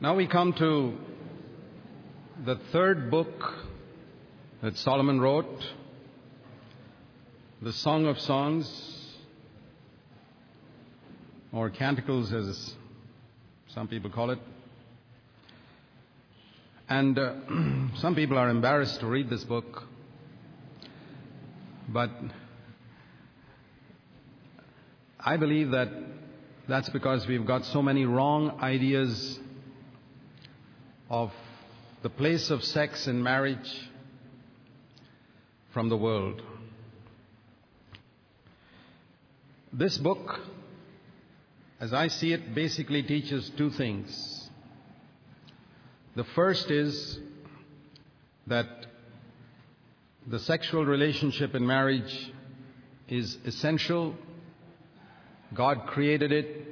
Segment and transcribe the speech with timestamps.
[0.00, 0.96] Now we come to
[2.46, 3.52] the third book
[4.62, 5.64] that Solomon wrote,
[7.60, 9.16] the Song of Songs,
[11.52, 12.76] or Canticles as
[13.66, 14.38] some people call it.
[16.88, 17.34] And uh,
[17.96, 19.82] some people are embarrassed to read this book,
[21.88, 22.12] but
[25.18, 25.88] I believe that
[26.68, 29.40] that's because we've got so many wrong ideas
[31.10, 31.32] of
[32.02, 33.88] the place of sex in marriage
[35.72, 36.42] from the world.
[39.72, 40.40] This book,
[41.80, 44.50] as I see it, basically teaches two things.
[46.14, 47.18] The first is
[48.46, 48.66] that
[50.26, 52.32] the sexual relationship in marriage
[53.08, 54.14] is essential.
[55.54, 56.66] God created it,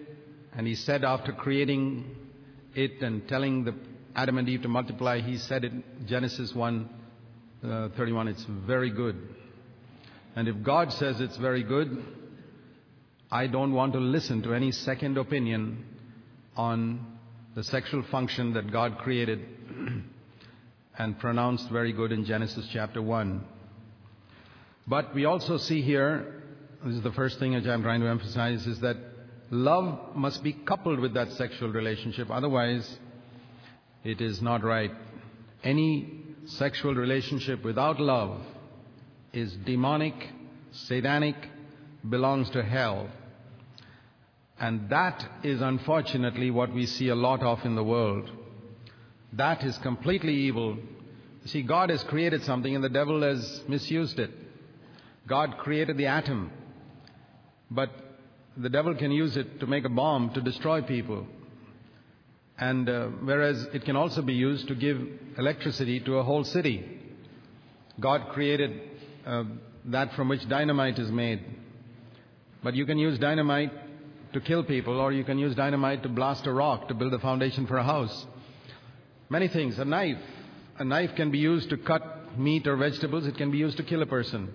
[0.54, 2.16] and He said after creating
[2.74, 3.74] it and telling the
[4.16, 6.88] Adam and Eve to multiply, he said in Genesis 1
[7.62, 9.14] uh, 31, it's very good.
[10.34, 12.02] And if God says it's very good,
[13.30, 15.84] I don't want to listen to any second opinion
[16.56, 17.18] on
[17.54, 19.40] the sexual function that God created
[20.98, 23.44] and pronounced very good in Genesis chapter 1.
[24.87, 26.42] But we also see here,
[26.82, 28.96] this is the first thing which I'm trying to emphasize, is that
[29.50, 32.30] love must be coupled with that sexual relationship.
[32.30, 32.98] Otherwise,
[34.07, 34.93] it is not right.
[35.65, 38.40] Any sexual relationship without love
[39.32, 40.15] is demonic,
[40.71, 41.35] satanic,
[42.09, 43.09] belongs to hell.
[44.60, 48.30] And that is unfortunately what we see a lot of in the world.
[49.32, 50.77] That is completely evil.
[51.43, 54.30] You see, God has created something and the devil has misused it.
[55.27, 56.52] God created the atom,
[57.73, 57.90] but
[58.57, 61.27] the devil can use it to make a bomb to destroy people.
[62.59, 65.00] And uh, whereas it can also be used to give
[65.37, 66.84] electricity to a whole city.
[68.00, 68.81] God created
[69.27, 69.44] uh,
[69.87, 71.44] that from which dynamite is made.
[72.62, 73.72] But you can use dynamite
[74.33, 77.19] to kill people, or you can use dynamite to blast a rock to build a
[77.19, 78.27] foundation for a house.
[79.28, 79.78] Many things.
[79.78, 80.19] A knife.
[80.78, 83.83] A knife can be used to cut meat or vegetables, it can be used to
[83.83, 84.53] kill a person.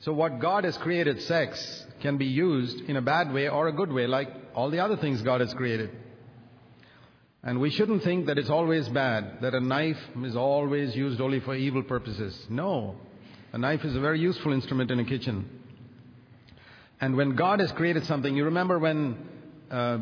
[0.00, 3.72] So, what God has created, sex, can be used in a bad way or a
[3.72, 5.90] good way, like all the other things God has created.
[7.42, 11.40] And we shouldn't think that it's always bad, that a knife is always used only
[11.40, 12.46] for evil purposes.
[12.50, 12.96] No.
[13.52, 15.48] A knife is a very useful instrument in a kitchen.
[17.00, 19.16] And when God has created something, you remember when
[19.70, 19.98] uh,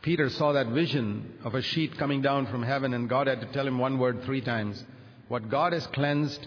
[0.00, 3.46] Peter saw that vision of a sheet coming down from heaven, and God had to
[3.48, 4.82] tell him one word three times
[5.28, 6.46] What God has cleansed,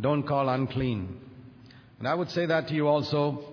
[0.00, 1.20] don't call unclean.
[1.98, 3.51] And I would say that to you also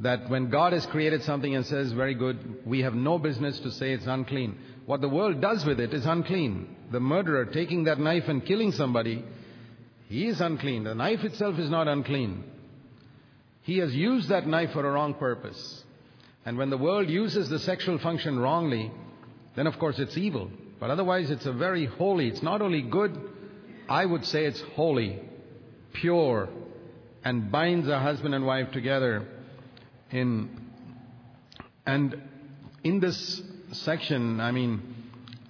[0.00, 3.70] that when God has created something and says, very good, we have no business to
[3.70, 4.58] say it's unclean.
[4.86, 6.74] What the world does with it is unclean.
[6.90, 9.22] The murderer taking that knife and killing somebody,
[10.08, 10.84] he is unclean.
[10.84, 12.44] The knife itself is not unclean.
[13.62, 15.84] He has used that knife for a wrong purpose.
[16.46, 18.90] And when the world uses the sexual function wrongly,
[19.54, 20.50] then of course it's evil.
[20.80, 23.16] But otherwise it's a very holy, it's not only good,
[23.86, 25.20] I would say it's holy,
[25.92, 26.48] pure,
[27.22, 29.26] and binds a husband and wife together
[30.10, 30.48] in
[31.86, 32.20] and
[32.84, 34.82] in this section, I mean,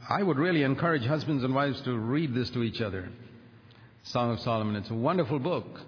[0.08, 3.08] I would really encourage husbands and wives to read this to each other.
[4.02, 4.76] Song of Solomon.
[4.76, 5.80] It's a wonderful book.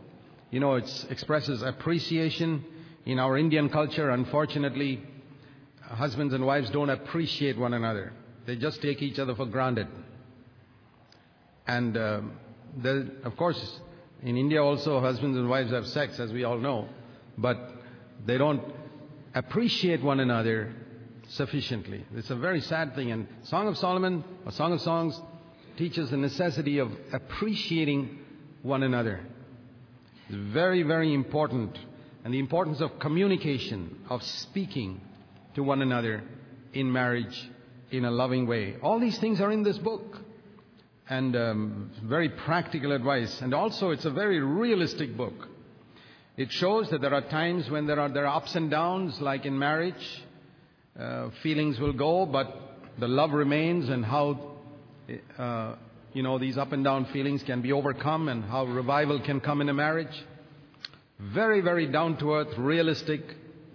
[0.50, 2.64] You know, it expresses appreciation
[3.06, 4.10] in our Indian culture.
[4.10, 5.02] Unfortunately,
[5.80, 8.12] husbands and wives don't appreciate one another.
[8.46, 9.88] They just take each other for granted.
[11.66, 12.20] And uh,
[13.24, 13.80] of course,
[14.22, 16.88] in India also, husbands and wives have sex, as we all know.
[17.38, 17.81] But
[18.24, 18.62] they don't
[19.34, 20.72] appreciate one another
[21.28, 22.04] sufficiently.
[22.14, 23.10] It's a very sad thing.
[23.10, 25.20] And Song of Solomon, or Song of Songs,
[25.76, 28.18] teaches the necessity of appreciating
[28.62, 29.20] one another.
[30.28, 31.78] It's very, very important.
[32.24, 35.00] And the importance of communication, of speaking
[35.54, 36.22] to one another
[36.72, 37.50] in marriage
[37.90, 38.76] in a loving way.
[38.82, 40.18] All these things are in this book.
[41.08, 43.40] And um, very practical advice.
[43.42, 45.48] And also, it's a very realistic book.
[46.36, 49.44] It shows that there are times when there are, there are ups and downs, like
[49.44, 49.94] in marriage.
[50.98, 52.56] Uh, feelings will go, but
[52.98, 54.56] the love remains, and how
[55.38, 55.74] uh,
[56.14, 59.60] you know these up and down feelings can be overcome, and how revival can come
[59.60, 60.24] in a marriage.
[61.18, 63.20] Very, very down to earth, realistic,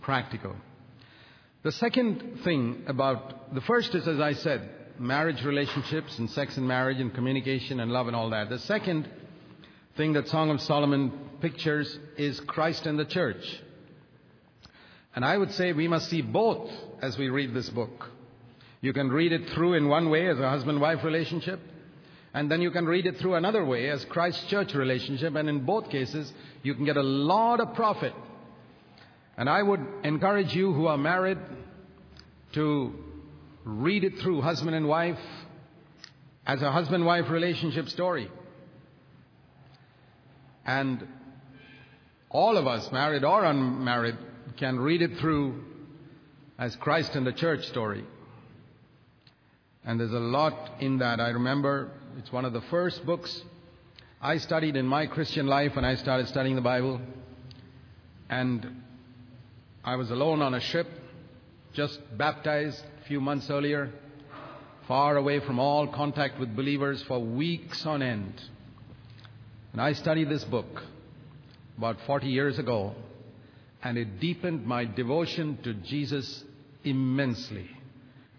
[0.01, 0.55] practical.
[1.63, 4.67] The second thing about the first is, as I said,
[4.97, 8.49] marriage relationships and sex and marriage and communication and love and all that.
[8.49, 9.07] The second
[9.95, 13.61] thing that Song of Solomon pictures is Christ and the church.
[15.15, 16.69] And I would say we must see both
[17.01, 18.09] as we read this book.
[18.81, 21.59] You can read it through in one way as a husband wife relationship,
[22.33, 25.65] and then you can read it through another way as Christ church relationship, and in
[25.65, 26.31] both cases,
[26.61, 28.13] you can get a lot of profit.
[29.37, 31.39] And I would encourage you who are married
[32.53, 32.93] to
[33.63, 35.19] read it through husband and wife
[36.45, 38.29] as a husband wife relationship story.
[40.65, 41.07] And
[42.37, 44.15] all of us, married or unmarried,
[44.57, 45.59] can read it through
[46.59, 48.05] as Christ and the church story.
[49.83, 51.19] And there's a lot in that.
[51.19, 51.89] I remember
[52.19, 53.41] it's one of the first books
[54.21, 57.01] I studied in my Christian life when I started studying the Bible.
[58.29, 58.83] And
[59.83, 60.87] I was alone on a ship,
[61.73, 63.89] just baptized a few months earlier,
[64.87, 68.39] far away from all contact with believers for weeks on end.
[69.71, 70.83] And I studied this book
[71.77, 72.95] about 40 years ago,
[73.83, 76.43] and it deepened my devotion to Jesus
[76.83, 77.69] immensely.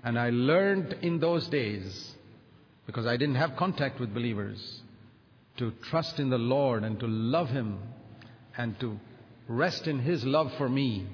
[0.03, 2.15] And I learned in those days,
[2.87, 4.81] because I didn't have contact with believers,
[5.59, 7.79] to trust in the Lord and to love Him
[8.57, 8.99] and to
[9.49, 11.07] rest in His love for me.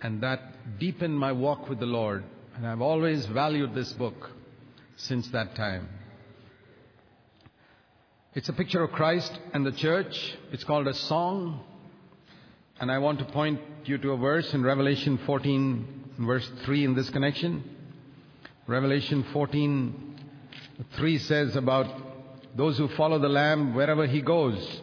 [0.00, 2.24] And that deepened my walk with the Lord.
[2.56, 4.30] And I've always valued this book
[4.96, 5.88] since that time.
[8.34, 10.38] It's a picture of Christ and the church.
[10.52, 11.60] It's called a song.
[12.80, 16.94] And I want to point you to a verse in Revelation 14, verse 3 in
[16.94, 17.62] this connection.
[18.66, 20.16] Revelation 14,
[20.96, 21.94] 3 says about
[22.56, 24.80] those who follow the Lamb wherever he goes.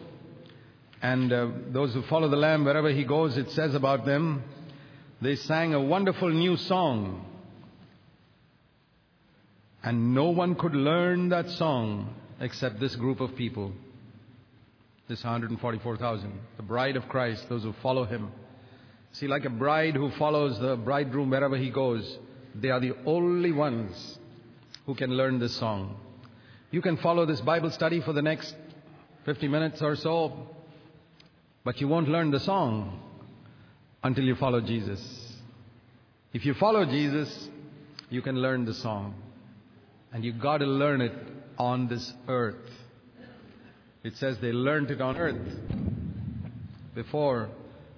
[1.02, 4.44] And uh, those who follow the Lamb wherever he goes, it says about them,
[5.20, 7.26] they sang a wonderful new song.
[9.82, 13.72] And no one could learn that song except this group of people,
[15.08, 18.32] this 144,000, the bride of Christ, those who follow him.
[19.12, 22.18] See, like a bride who follows the bridegroom wherever he goes,
[22.54, 24.18] they are the only ones
[24.86, 25.96] who can learn this song.
[26.70, 28.54] You can follow this Bible study for the next
[29.24, 30.48] 50 minutes or so,
[31.64, 33.00] but you won't learn the song
[34.02, 35.36] until you follow Jesus.
[36.32, 37.48] If you follow Jesus,
[38.08, 39.14] you can learn the song.
[40.12, 41.12] And you've got to learn it
[41.60, 42.56] on this earth.
[44.02, 45.36] It says they learned it on earth
[46.94, 47.50] before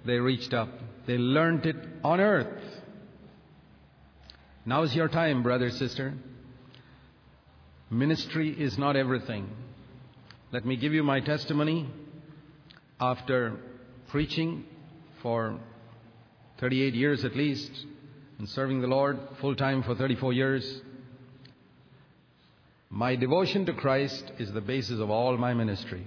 [0.05, 0.67] they reached up.
[1.07, 2.61] They learned it on earth.
[4.65, 6.13] Now is your time, brother, sister.
[7.89, 9.49] Ministry is not everything.
[10.51, 11.89] Let me give you my testimony
[12.99, 13.53] after
[14.09, 14.65] preaching
[15.21, 15.57] for
[16.59, 17.71] 38 years at least
[18.39, 20.81] and serving the Lord full time for 34 years.
[22.93, 26.05] My devotion to Christ is the basis of all my ministry.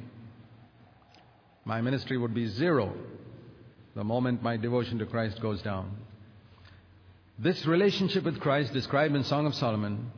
[1.64, 2.94] My ministry would be zero
[3.96, 5.90] the moment my devotion to Christ goes down.
[7.40, 10.12] This relationship with Christ, described in Song of Solomon,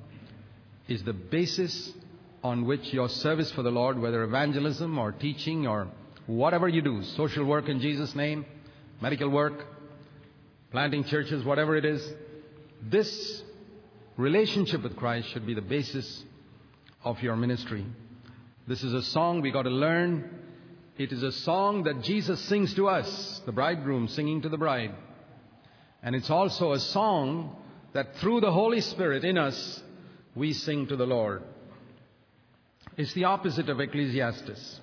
[0.88, 1.94] is the basis
[2.44, 5.88] on which your service for the Lord, whether evangelism or teaching or
[6.26, 8.44] whatever you do, social work in Jesus' name,
[9.00, 9.65] medical work,
[10.70, 12.06] planting churches, whatever it is,
[12.82, 13.43] this
[14.19, 16.25] relationship with Christ should be the basis
[17.04, 17.84] of your ministry.
[18.66, 20.28] This is a song we got to learn.
[20.98, 24.94] It is a song that Jesus sings to us, the bridegroom singing to the bride.
[26.02, 27.56] And it's also a song
[27.92, 29.82] that through the Holy Spirit in us,
[30.34, 31.43] we sing to the Lord.
[32.96, 34.81] It's the opposite of Ecclesiastes.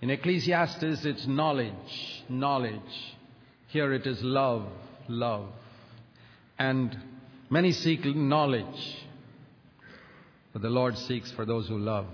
[0.00, 3.16] In Ecclesiastes, it's knowledge, knowledge.
[3.68, 4.66] Here it is love,
[5.08, 5.48] love.
[6.58, 6.96] And
[7.48, 9.06] many seek knowledge
[10.52, 12.06] but the Lord seeks for those who love.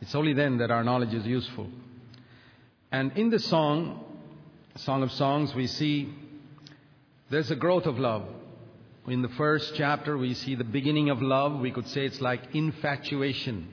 [0.00, 1.68] It's only then that our knowledge is useful.
[2.90, 4.04] And in the song,
[4.76, 6.12] Song of Songs, we see
[7.28, 8.24] there's a growth of love.
[9.06, 11.60] In the first chapter, we see the beginning of love.
[11.60, 13.68] We could say it's like infatuation.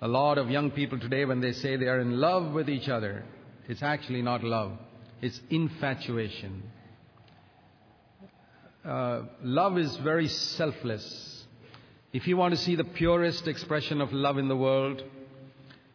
[0.00, 2.88] A lot of young people today, when they say they are in love with each
[2.88, 3.24] other,
[3.68, 4.72] it's actually not love,
[5.20, 6.62] it's infatuation.
[8.84, 11.37] Uh, love is very selfless.
[12.10, 15.02] If you want to see the purest expression of love in the world,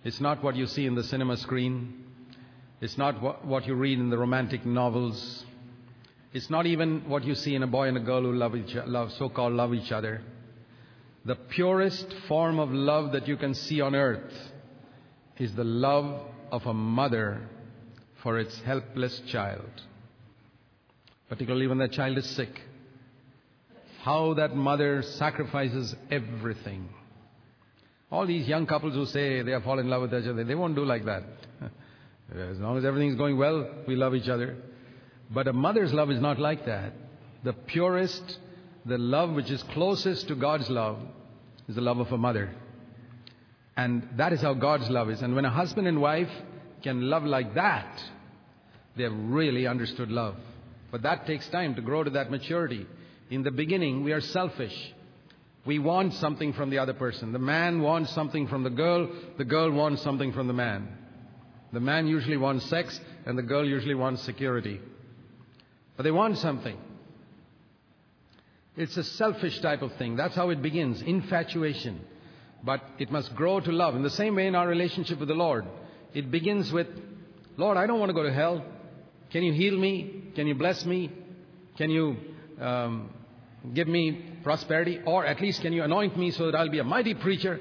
[0.04, 2.04] it's not what you see in the cinema screen.
[2.82, 5.44] It's not what, what you read in the romantic novels.
[6.32, 8.76] It's not even what you see in a boy and a girl who love each
[8.86, 10.22] love, so-called love each other.
[11.26, 14.34] The purest form of love that you can see on earth
[15.40, 17.48] is the love of a mother
[18.22, 19.82] for its helpless child,
[21.28, 22.62] particularly when that child is sick
[24.04, 26.90] how that mother sacrifices everything.
[28.12, 30.56] All these young couples who say they have fallen in love with each other, they
[30.56, 31.24] won't do like that.
[32.38, 34.58] as long as everything is going well, we love each other.
[35.32, 36.94] But a mother's love is not like that.
[37.44, 38.38] The purest
[38.86, 41.00] the love which is closest to God's love
[41.68, 42.54] is the love of a mother.
[43.78, 45.22] And that is how God's love is.
[45.22, 46.30] And when a husband and wife
[46.84, 48.04] can love like that,
[48.96, 50.36] they have really understood love.
[50.92, 52.86] But that takes time to grow to that maturity.
[53.34, 54.94] In the beginning, we are selfish.
[55.66, 57.34] We want something from the other person.
[57.34, 59.10] The man wants something from the girl,
[59.40, 60.88] the girl wants something from the man.
[61.72, 64.80] The man usually wants sex, and the girl usually wants security.
[65.98, 66.78] But they want something.
[68.78, 70.16] It's a selfish type of thing.
[70.16, 72.02] That's how it begins infatuation.
[72.64, 73.96] But it must grow to love.
[73.96, 75.66] In the same way, in our relationship with the Lord,
[76.14, 76.88] it begins with
[77.58, 78.64] Lord, I don't want to go to hell.
[79.32, 80.24] Can you heal me?
[80.36, 81.12] Can you bless me?
[81.78, 82.16] Can you
[82.60, 83.10] um,
[83.74, 85.00] give me prosperity?
[85.06, 87.60] Or at least can you anoint me so that I'll be a mighty preacher?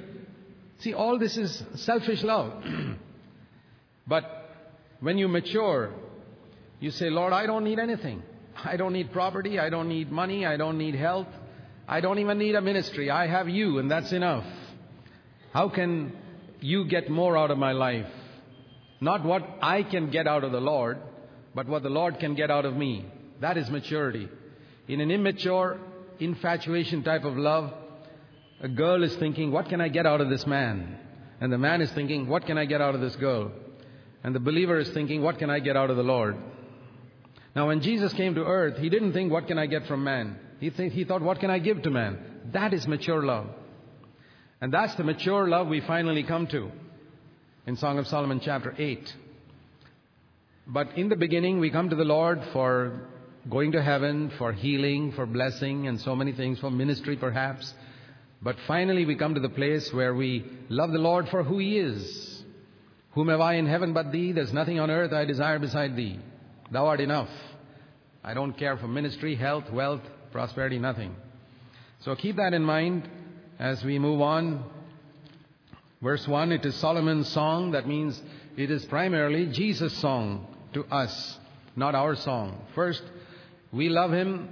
[0.78, 2.64] See, all this is selfish love.
[4.06, 4.24] but
[5.00, 5.92] when you mature,
[6.80, 8.22] you say, Lord, I don't need anything.
[8.56, 9.58] I don't need property.
[9.58, 10.44] I don't need money.
[10.44, 11.28] I don't need health.
[11.86, 13.10] I don't even need a ministry.
[13.10, 14.44] I have you, and that's enough.
[15.52, 16.12] How can
[16.60, 18.06] you get more out of my life?
[19.00, 20.98] Not what I can get out of the Lord,
[21.54, 23.04] but what the Lord can get out of me.
[23.40, 24.28] That is maturity.
[24.88, 25.78] In an immature,
[26.24, 27.72] infatuation type of love,
[28.60, 30.98] a girl is thinking, What can I get out of this man?
[31.40, 33.50] And the man is thinking, What can I get out of this girl?
[34.24, 36.36] And the believer is thinking, What can I get out of the Lord?
[37.54, 40.38] Now, when Jesus came to earth, he didn't think, What can I get from man?
[40.60, 42.18] He, th- he thought, What can I give to man?
[42.52, 43.48] That is mature love.
[44.60, 46.70] And that's the mature love we finally come to
[47.66, 49.14] in Song of Solomon, chapter 8.
[50.68, 53.08] But in the beginning, we come to the Lord for
[53.48, 57.74] going to heaven, for healing, for blessing, and so many things, for ministry perhaps.
[58.40, 61.78] But finally, we come to the place where we love the Lord for who He
[61.78, 62.42] is.
[63.12, 64.32] Whom have I in heaven but Thee?
[64.32, 66.18] There's nothing on earth I desire beside Thee.
[66.70, 67.28] Thou art enough.
[68.24, 71.14] I don't care for ministry, health, wealth, prosperity, nothing.
[72.00, 73.08] So keep that in mind
[73.58, 74.64] as we move on.
[76.00, 77.72] Verse 1, it is Solomon's song.
[77.72, 78.20] That means
[78.56, 81.38] it is primarily Jesus' song to us,
[81.76, 82.64] not our song.
[82.74, 83.02] First,
[83.72, 84.48] we love him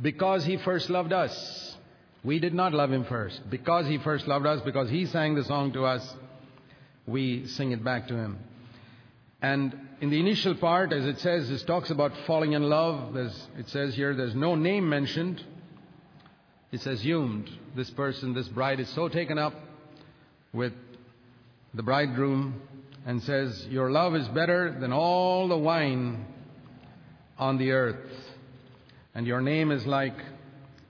[0.00, 1.76] because he first loved us.
[2.24, 3.40] We did not love him first.
[3.50, 6.14] Because he first loved us, because he sang the song to us,
[7.06, 8.38] we sing it back to him.
[9.42, 13.12] And in the initial part, as it says, this talks about falling in love.
[13.12, 15.44] There's, it says here there's no name mentioned.
[16.72, 19.52] It's assumed this person, this bride, is so taken up
[20.54, 20.72] with
[21.74, 22.62] the bridegroom
[23.04, 26.24] and says, Your love is better than all the wine
[27.38, 28.33] on the earth.
[29.14, 30.16] And your name is like,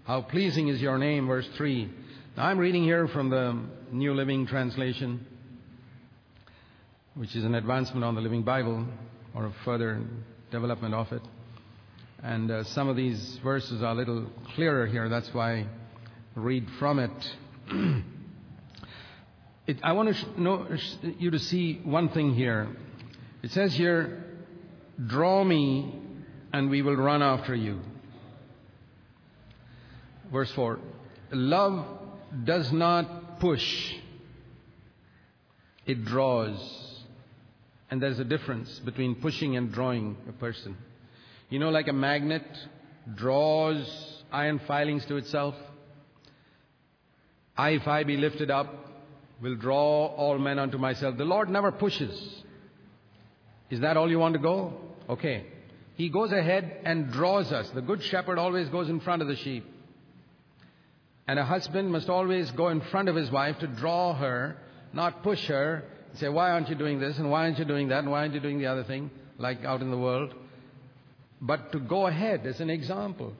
[0.04, 1.90] How pleasing is your name, verse 3.
[2.36, 3.60] Now I'm reading here from the
[3.92, 5.26] New Living Translation
[7.14, 8.84] which is an advancement on the Living Bible
[9.34, 10.02] or a further
[10.50, 11.22] development of it.
[12.22, 15.08] And uh, some of these verses are a little clearer here.
[15.08, 15.66] That's why I
[16.34, 17.10] read from it.
[19.66, 20.66] it I want to know,
[21.18, 22.68] you to see one thing here.
[23.42, 24.24] It says here,
[25.06, 26.00] Draw me,
[26.52, 27.80] and we will run after you.
[30.34, 30.80] Verse 4
[31.30, 31.86] Love
[32.42, 33.94] does not push,
[35.86, 36.90] it draws.
[37.88, 40.76] And there's a difference between pushing and drawing a person.
[41.50, 42.42] You know, like a magnet
[43.14, 45.54] draws iron filings to itself.
[47.56, 48.74] I, if I be lifted up,
[49.40, 51.16] will draw all men unto myself.
[51.16, 52.42] The Lord never pushes.
[53.70, 54.72] Is that all you want to go?
[55.08, 55.46] Okay.
[55.94, 57.70] He goes ahead and draws us.
[57.70, 59.64] The good shepherd always goes in front of the sheep.
[61.26, 64.56] And a husband must always go in front of his wife to draw her,
[64.92, 67.18] not push her, and say, why aren't you doing this?
[67.18, 68.00] And why aren't you doing that?
[68.00, 70.34] And why aren't you doing the other thing, like out in the world?
[71.40, 73.32] But to go ahead as an example.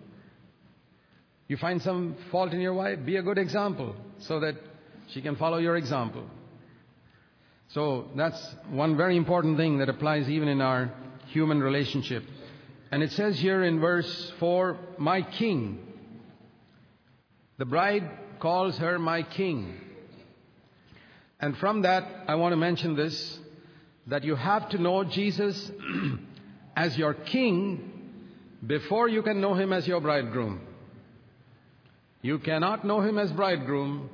[1.47, 4.55] You find some fault in your wife, be a good example so that
[5.09, 6.25] she can follow your example.
[7.69, 10.91] So that's one very important thing that applies even in our
[11.29, 12.25] human relationship.
[12.91, 15.79] And it says here in verse 4, My king.
[17.59, 18.09] The bride
[18.41, 19.81] calls her my king.
[21.41, 23.39] And from that, I want to mention this
[24.07, 25.71] that you have to know Jesus
[26.77, 27.91] as your king
[28.67, 30.61] before you can know him as your bridegroom.
[32.23, 34.09] You cannot know him as bridegroom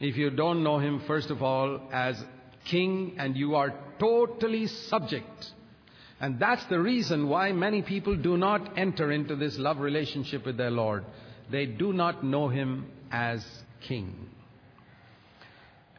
[0.00, 2.22] if you don't know him, first of all, as
[2.64, 5.52] king and you are totally subject.
[6.20, 10.56] And that's the reason why many people do not enter into this love relationship with
[10.56, 11.04] their Lord.
[11.50, 13.44] They do not know him as
[13.80, 14.28] king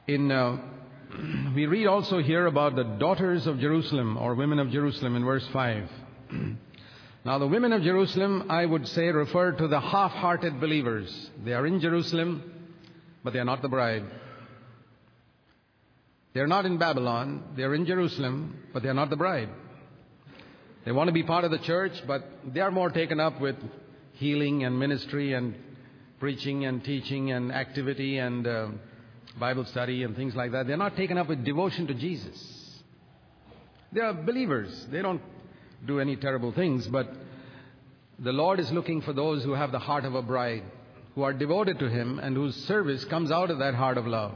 [0.09, 0.57] in, uh,
[1.55, 5.47] we read also here about the daughters of Jerusalem or women of Jerusalem in verse
[5.53, 5.89] 5.
[7.25, 11.29] Now, the women of Jerusalem, I would say, refer to the half hearted believers.
[11.43, 12.41] They are in Jerusalem,
[13.25, 14.05] but they are not the bride.
[16.33, 19.49] They are not in Babylon, they are in Jerusalem, but they are not the bride.
[20.85, 23.57] They want to be part of the church, but they are more taken up with
[24.19, 25.55] healing and ministry and
[26.19, 28.67] preaching and teaching and activity and uh,
[29.39, 30.67] Bible study and things like that.
[30.67, 32.81] They're not taken up with devotion to Jesus.
[33.93, 34.87] They are believers.
[34.91, 35.21] They don't
[35.87, 37.09] do any terrible things, but
[38.19, 40.63] the Lord is looking for those who have the heart of a bride,
[41.15, 44.33] who are devoted to Him, and whose service comes out of that heart of love.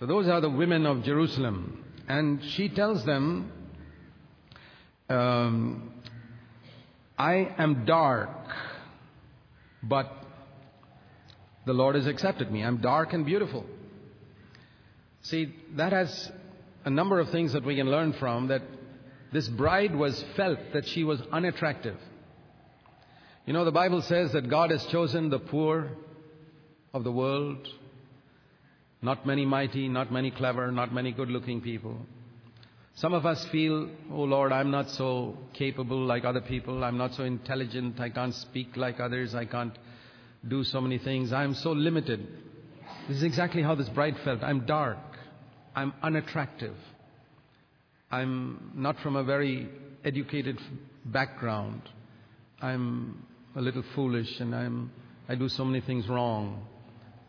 [0.00, 1.84] So those are the women of Jerusalem.
[2.08, 3.52] And she tells them,
[5.10, 5.92] um,
[7.18, 8.30] I am dark,
[9.82, 10.12] but
[11.64, 12.62] the Lord has accepted me.
[12.62, 13.64] I'm dark and beautiful.
[15.22, 16.30] See, that has
[16.84, 18.62] a number of things that we can learn from that
[19.32, 21.96] this bride was felt that she was unattractive.
[23.44, 25.90] You know, the Bible says that God has chosen the poor
[26.92, 27.66] of the world,
[29.02, 31.98] not many mighty, not many clever, not many good looking people.
[32.96, 36.82] Some of us feel, oh Lord, I'm not so capable like other people.
[36.82, 38.00] I'm not so intelligent.
[38.00, 39.34] I can't speak like others.
[39.34, 39.78] I can't
[40.48, 41.30] do so many things.
[41.30, 42.26] I'm so limited.
[43.06, 44.42] This is exactly how this bride felt.
[44.42, 44.96] I'm dark.
[45.74, 46.74] I'm unattractive.
[48.10, 49.68] I'm not from a very
[50.02, 50.58] educated
[51.04, 51.82] background.
[52.62, 54.90] I'm a little foolish and I'm,
[55.28, 56.66] I do so many things wrong.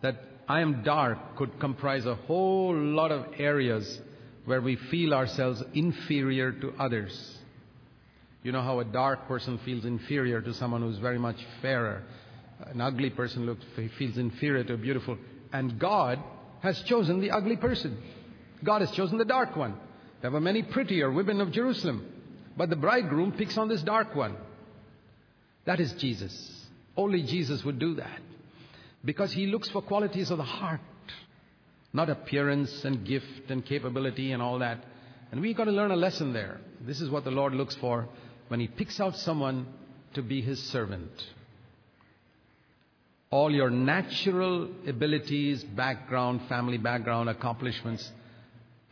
[0.01, 0.15] That
[0.47, 3.99] I am dark could comprise a whole lot of areas
[4.47, 7.37] where we feel ourselves inferior to others.
[8.43, 12.03] You know how a dark person feels inferior to someone who's very much fairer.
[12.61, 13.65] An ugly person looks,
[13.97, 15.17] feels inferior to a beautiful.
[15.51, 16.23] And God
[16.61, 18.01] has chosen the ugly person.
[18.63, 19.75] God has chosen the dark one.
[20.21, 22.09] There were many prettier women of Jerusalem,
[22.55, 24.37] but the bridegroom picks on this dark one.
[25.65, 26.65] That is Jesus.
[26.95, 28.21] Only Jesus would do that.
[29.03, 30.79] Because he looks for qualities of the heart,
[31.97, 34.85] not appearance and gift and capability and all that.
[35.31, 36.61] And we've got to learn a lesson there.
[36.79, 38.07] This is what the Lord looks for
[38.47, 39.65] when he picks out someone
[40.13, 41.11] to be his servant.
[43.29, 48.09] All your natural abilities, background, family background, accomplishments,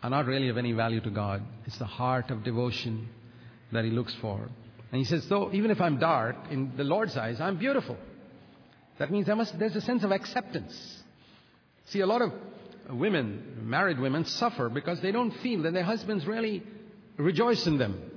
[0.03, 1.43] are not really of any value to God.
[1.65, 3.07] It's the heart of devotion
[3.71, 4.37] that He looks for.
[4.91, 7.97] And He says, so even if I'm dark, in the Lord's eyes, I'm beautiful.
[8.99, 10.75] That means there must, there's a sense of acceptance.
[11.85, 12.33] See, a lot of
[12.89, 16.63] women, married women, suffer because they don't feel that their husbands really
[17.17, 18.11] rejoice in them.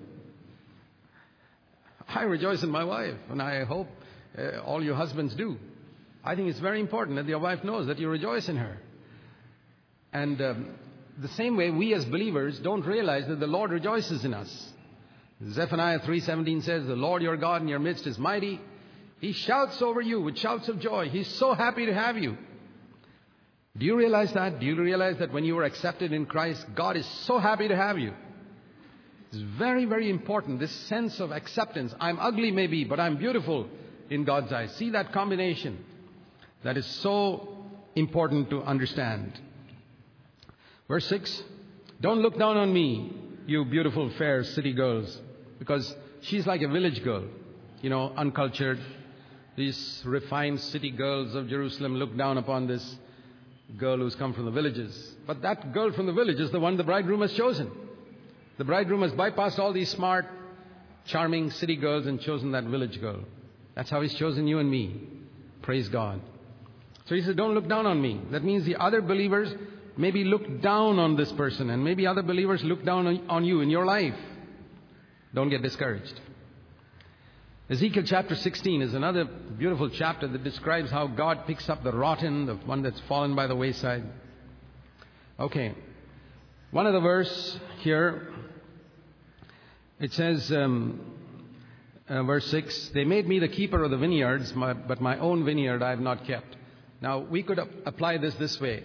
[2.08, 3.88] I rejoice in my wife, and I hope
[4.36, 5.58] uh, all your husbands do.
[6.24, 8.78] I think it's very important that your wife knows that you rejoice in her.
[10.12, 10.74] And um,
[11.18, 14.72] the same way we as believers don't realize that the Lord rejoices in us.
[15.50, 18.60] Zephaniah 3:17 says, "The Lord your God in your midst is mighty.
[19.20, 21.08] He shouts over you with shouts of joy.
[21.08, 22.36] He's so happy to have you."
[23.78, 24.58] Do you realize that?
[24.58, 27.76] Do you realize that when you were accepted in Christ, God is so happy to
[27.76, 28.12] have you?
[29.30, 31.94] It's very, very important, this sense of acceptance.
[32.00, 33.68] I'm ugly maybe, but I'm beautiful
[34.10, 34.74] in God's eyes.
[34.76, 35.84] See that combination?
[36.64, 37.56] That is so
[37.94, 39.38] important to understand.
[40.88, 41.42] Verse 6
[42.00, 43.12] Don't look down on me,
[43.46, 45.20] you beautiful, fair city girls,
[45.58, 47.24] because she's like a village girl,
[47.82, 48.80] you know, uncultured.
[49.56, 52.96] These refined city girls of Jerusalem look down upon this
[53.76, 55.16] girl who's come from the villages.
[55.26, 57.70] But that girl from the village is the one the bridegroom has chosen.
[58.56, 60.26] The bridegroom has bypassed all these smart,
[61.06, 63.20] charming city girls and chosen that village girl.
[63.74, 65.00] That's how he's chosen you and me.
[65.62, 66.20] Praise God.
[67.06, 68.20] So he says, Don't look down on me.
[68.30, 69.54] That means the other believers
[69.96, 73.70] maybe look down on this person, and maybe other believers look down on, you in
[73.70, 74.14] your life.
[75.34, 76.20] Don't get discouraged.
[77.70, 82.46] Ezekiel chapter 16 is another beautiful chapter that describes how God picks up the rotten,
[82.46, 84.04] the one that's fallen by the wayside.
[85.38, 85.74] Okay.
[86.70, 88.32] One of the verse here,
[90.00, 90.98] it says, um,
[92.08, 95.44] uh, verse 6, They made me the keeper of the vineyards, my, but my own
[95.44, 96.56] vineyard I have not kept.
[97.02, 98.82] Now, we could apply this this way.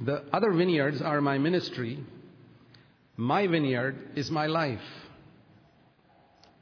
[0.00, 2.04] The other vineyards are my ministry.
[3.16, 4.82] My vineyard is my life,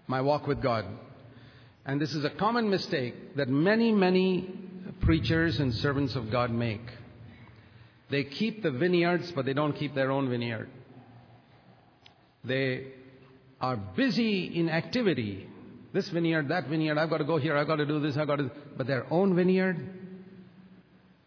[0.07, 0.85] my walk with God.
[1.89, 4.47] And this is a common mistake that many, many
[5.01, 6.83] preachers and servants of God make.
[8.11, 10.69] They keep the vineyards, but they don't keep their own vineyard.
[12.45, 12.89] They
[13.59, 15.49] are busy in activity.
[15.95, 18.27] This vineyard, that vineyard, I've got to go here, I've got to do this, I've
[18.27, 18.51] got to.
[18.77, 19.79] But their own vineyard,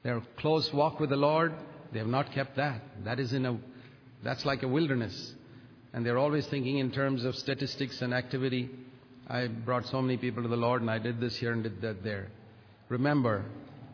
[0.04, 1.56] their close walk with the Lord,
[1.92, 2.84] they have not kept that.
[3.04, 3.58] That is in a,
[4.24, 5.34] that's like a wilderness.
[5.92, 8.70] And they're always thinking in terms of statistics and activity.
[9.32, 11.80] I brought so many people to the Lord and I did this here and did
[11.82, 12.28] that there.
[12.90, 13.46] Remember,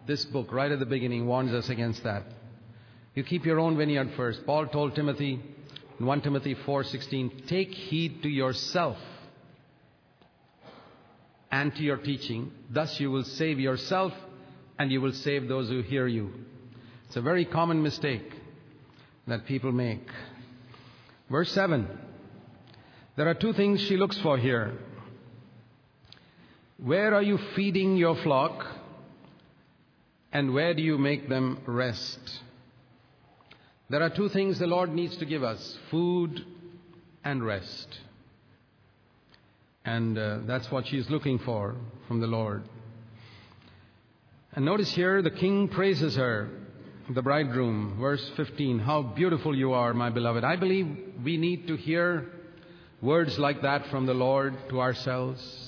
[0.08, 2.24] this book right at the beginning warns us against that.
[3.14, 4.48] You keep your own vineyard first.
[4.48, 5.40] Paul told Timothy
[6.00, 8.98] in 1 Timothy 4:16, "Take heed to yourself
[11.52, 12.52] and to your teaching.
[12.72, 14.14] Thus you will save yourself
[14.80, 16.34] and you will save those who hear you."
[17.06, 18.34] It's a very common mistake
[19.28, 20.10] that people make.
[21.30, 21.88] Verse 7.
[23.16, 24.74] There are two things she looks for here.
[26.78, 28.66] Where are you feeding your flock?
[30.32, 32.20] And where do you make them rest?
[33.90, 36.46] There are two things the Lord needs to give us food
[37.24, 38.00] and rest.
[39.86, 41.76] And uh, that's what she's looking for
[42.08, 42.64] from the Lord.
[44.54, 46.50] And notice here the king praises her
[47.10, 48.80] the bridegroom, verse 15.
[48.80, 50.44] How beautiful you are, my beloved.
[50.44, 52.30] I believe we need to hear
[53.02, 55.67] words like that from the Lord to ourselves,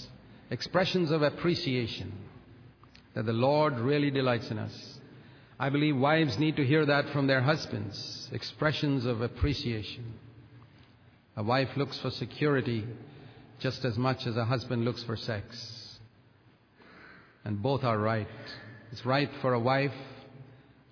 [0.50, 2.12] expressions of appreciation
[3.14, 5.00] that the Lord really delights in us.
[5.60, 10.14] I believe wives need to hear that from their husbands, expressions of appreciation.
[11.36, 12.86] A wife looks for security
[13.60, 16.00] just as much as a husband looks for sex.
[17.44, 18.28] And both are right.
[18.92, 19.94] It's right for a wife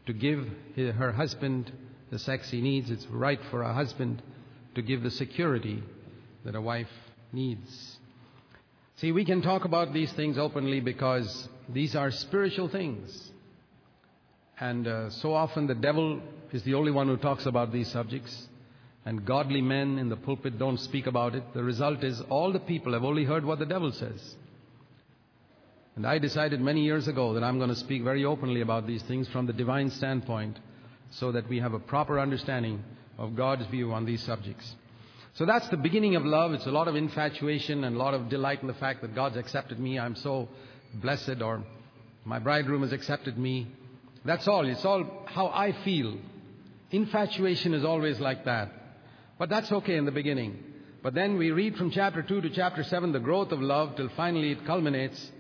[0.05, 1.71] to give her husband
[2.11, 2.91] the sex he needs.
[2.91, 4.21] It's right for a husband
[4.75, 5.83] to give the security
[6.45, 6.87] that a wife
[7.31, 7.96] needs.
[8.97, 13.31] See, we can talk about these things openly because these are spiritual things.
[14.59, 16.19] And uh, so often the devil
[16.51, 18.47] is the only one who talks about these subjects.
[19.05, 21.43] And godly men in the pulpit don't speak about it.
[21.53, 24.35] The result is all the people have only heard what the devil says.
[25.95, 29.03] And I decided many years ago that I'm going to speak very openly about these
[29.03, 30.57] things from the divine standpoint
[31.11, 32.83] so that we have a proper understanding
[33.19, 34.75] of God's view on these subjects.
[35.37, 36.53] So that's the beginning of love.
[36.53, 39.37] It's a lot of infatuation and a lot of delight in the fact that God's
[39.37, 39.99] accepted me.
[39.99, 40.49] I'm so
[40.95, 41.61] blessed, or
[42.25, 43.67] my bridegroom has accepted me.
[44.25, 44.67] That's all.
[44.67, 46.17] It's all how I feel.
[46.89, 48.71] Infatuation is always like that.
[49.37, 50.57] But that's okay in the beginning.
[51.03, 54.09] But then we read from chapter 2 to chapter 7 the growth of love till
[54.17, 55.31] finally it culminates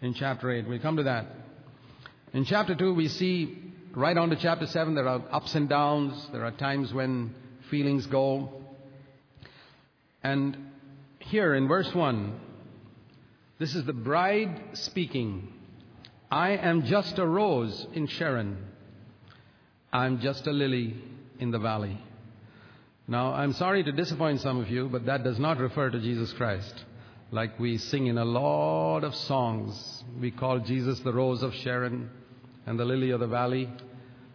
[0.00, 0.66] in chapter 8.
[0.66, 1.26] We'll come to that.
[2.32, 3.58] In chapter 2, we see
[3.94, 6.28] right on to chapter 7, there are ups and downs.
[6.32, 7.34] There are times when
[7.68, 8.63] feelings go.
[10.24, 10.56] And
[11.18, 12.40] here in verse 1,
[13.58, 15.52] this is the bride speaking.
[16.30, 18.56] I am just a rose in Sharon.
[19.92, 20.96] I'm just a lily
[21.38, 22.00] in the valley.
[23.06, 26.32] Now, I'm sorry to disappoint some of you, but that does not refer to Jesus
[26.32, 26.74] Christ
[27.30, 30.04] like we sing in a lot of songs.
[30.20, 32.08] We call Jesus the rose of Sharon
[32.64, 33.68] and the lily of the valley.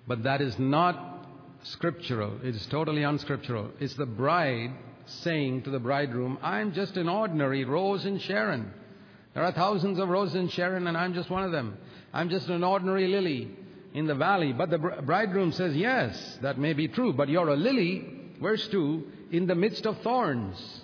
[0.08, 1.26] But that is not
[1.64, 2.40] scriptural.
[2.44, 3.72] It is totally unscriptural.
[3.80, 4.72] It's the bride
[5.10, 8.74] saying to the bridegroom, I'm just an ordinary rose in Sharon.
[9.34, 11.78] There are thousands of roses in Sharon, and I'm just one of them.
[12.14, 13.50] I'm just an ordinary lily
[13.94, 14.54] in the valley.
[14.54, 18.08] But the bridegroom says, Yes, that may be true, but you're a lily,
[18.42, 20.84] verse 2, in the midst of thorns.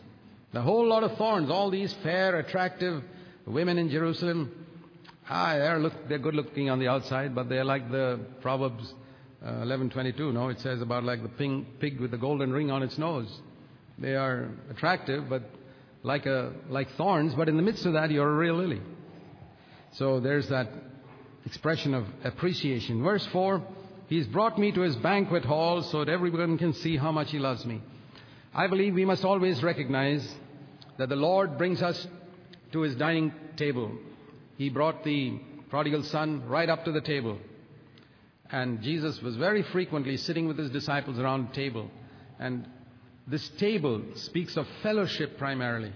[0.54, 3.04] The whole lot of thorns, all these fair, attractive
[3.46, 4.66] women in Jerusalem,
[5.30, 8.94] ah, they're, look, they're good looking on the outside, but they're like the Proverbs
[9.46, 10.34] uh, 11:22.
[10.34, 13.42] No, it says about like the pig with the golden ring on its nose.
[13.98, 15.44] They are attractive, but
[16.04, 17.34] like a like thorns.
[17.34, 18.82] But in the midst of that, you're a real lily.
[19.94, 20.70] So there's that
[21.46, 23.04] expression of appreciation.
[23.04, 23.66] Verse four.
[24.08, 27.40] He's brought me to his banquet hall so that everyone can see how much he
[27.40, 27.82] loves me.
[28.54, 30.24] I believe we must always recognize
[31.00, 32.08] that the Lord brings us
[32.72, 33.92] to his dining table.
[34.58, 35.40] He brought the
[35.72, 37.40] prodigal son right up to the table.
[38.52, 41.90] And Jesus was very frequently sitting with his disciples around the table.
[42.40, 42.68] And
[43.28, 45.92] this table speaks of fellowship primarily.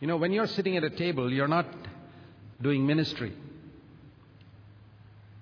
[0.00, 1.66] You know, when you're sitting at a table, you're not
[2.60, 3.32] doing ministry.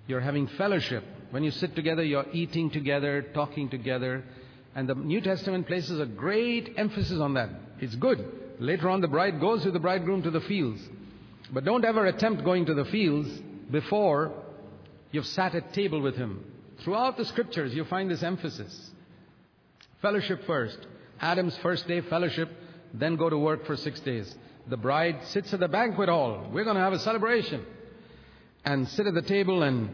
[0.07, 1.05] You're having fellowship.
[1.31, 4.25] When you sit together, you're eating together, talking together.
[4.75, 7.51] And the New Testament places a great emphasis on that.
[7.81, 8.57] It's good.
[8.59, 10.81] Later on, the bride goes with the bridegroom to the fields.
[11.53, 13.29] But don't ever attempt going to the fields
[13.71, 14.33] before
[15.13, 16.45] you've sat at table with him.
[16.81, 18.91] Throughout the scriptures, you find this emphasis.
[20.01, 20.79] Fellowship first.
[21.21, 22.51] Adam's first day, fellowship,
[22.95, 24.35] then go to work for six days.
[24.69, 26.49] The bride sits at the banquet hall.
[26.53, 27.65] We're going to have a celebration.
[28.65, 29.91] And sit at the table and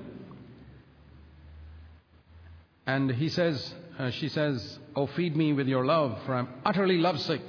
[2.87, 6.99] and he says, uh, she says, Oh, feed me with your love, for I'm utterly
[6.99, 7.43] lovesick.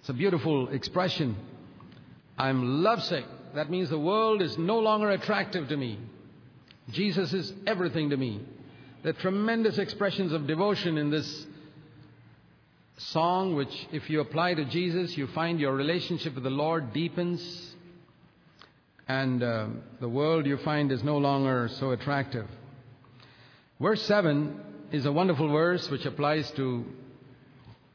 [0.00, 1.36] It's a beautiful expression.
[2.38, 3.24] I'm lovesick.
[3.54, 5.98] That means the world is no longer attractive to me.
[6.90, 8.40] Jesus is everything to me.
[9.04, 11.46] Are tremendous expressions of devotion in this
[12.98, 17.74] song which, if you apply to Jesus, you find your relationship with the Lord deepens,
[19.06, 19.66] and uh,
[20.00, 22.46] the world you find is no longer so attractive.
[23.80, 24.58] Verse 7
[24.92, 26.84] is a wonderful verse which applies to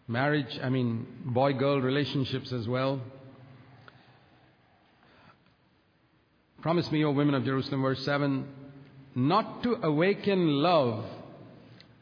[0.08, 3.02] marriage, I mean, boy girl relationships as well.
[6.62, 8.48] Promise me, O women of Jerusalem, verse 7,
[9.16, 11.04] not to awaken love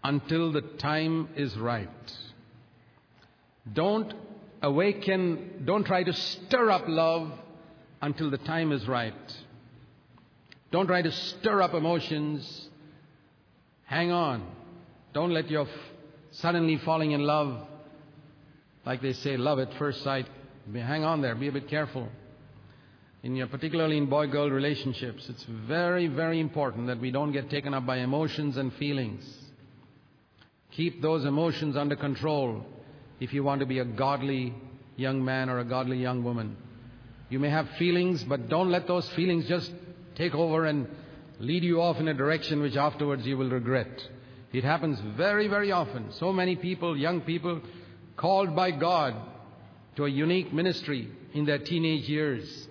[0.04, 1.90] until the time is right.
[3.72, 4.13] Don't
[4.62, 7.32] awaken, don't try to stir up love
[8.02, 9.13] until the time is right.
[10.72, 12.69] Don't try to stir up emotions.
[13.86, 14.45] Hang on.
[15.13, 15.74] Don't let your f-
[16.32, 17.67] suddenly falling in love,
[18.86, 20.28] like they say, love at first sight.
[20.72, 21.34] Hang on there.
[21.36, 22.08] Be a bit careful.
[23.24, 27.74] In your, particularly in boy-girl relationships, it's very, very important that we don't get taken
[27.74, 29.26] up by emotions and feelings.
[30.72, 32.65] Keep those emotions under control
[33.20, 34.54] if you want to be a godly
[34.96, 36.58] young man or a godly young woman.
[37.30, 39.72] You may have feelings, but don't let those feelings just
[40.16, 40.88] take over and
[41.40, 44.08] lead you off in a direction which afterwards you will regret.
[44.52, 46.12] It happens very, very often.
[46.14, 47.62] So many people, young people,
[48.18, 49.16] called by God
[49.96, 52.68] to a unique ministry in their teenage years.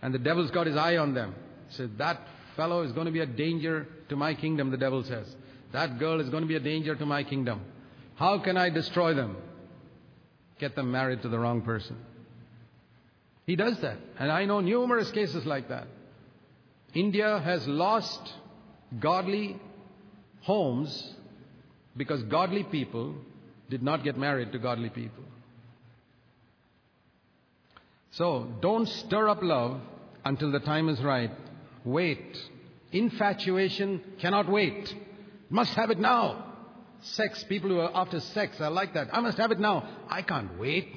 [0.00, 1.34] And the devil's got his eye on them.
[1.68, 2.20] He says, That
[2.56, 5.34] fellow is going to be a danger to my kingdom, the devil says.
[5.72, 7.60] That girl is going to be a danger to my kingdom.
[8.14, 9.36] How can I destroy them?
[10.58, 11.96] Get them married to the wrong person.
[13.46, 13.96] He does that.
[14.18, 15.86] And I know numerous cases like that.
[16.94, 18.32] India has lost
[18.98, 19.60] godly
[20.40, 21.14] homes
[21.96, 23.14] because godly people
[23.68, 25.24] did not get married to godly people.
[28.12, 29.80] So don't stir up love
[30.24, 31.30] until the time is right.
[31.84, 32.36] Wait.
[32.92, 34.94] Infatuation cannot wait.
[35.50, 36.45] Must have it now.
[37.12, 39.08] Sex, people who are after sex are like that.
[39.12, 39.88] I must have it now.
[40.08, 40.96] I can't wait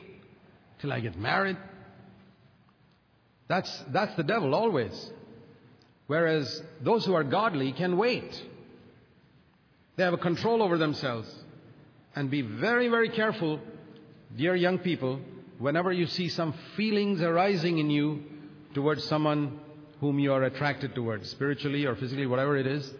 [0.79, 1.57] till I get married.
[3.47, 5.11] That's, that's the devil always.
[6.07, 8.43] Whereas those who are godly can wait.
[9.95, 11.31] They have a control over themselves.
[12.15, 13.59] And be very, very careful,
[14.35, 15.19] dear young people,
[15.59, 18.23] whenever you see some feelings arising in you
[18.73, 19.59] towards someone
[19.99, 22.91] whom you are attracted towards, spiritually or physically, whatever it is.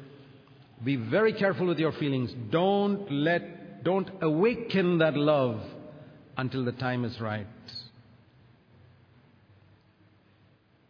[0.84, 2.34] Be very careful with your feelings.
[2.50, 5.62] Don't let, don't awaken that love
[6.38, 7.48] until the time is right.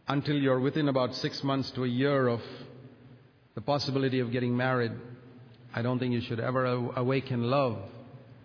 [0.08, 2.42] Until you're within about six months to a year of
[3.56, 4.92] the possibility of getting married,
[5.74, 7.80] I don't think you should ever awaken love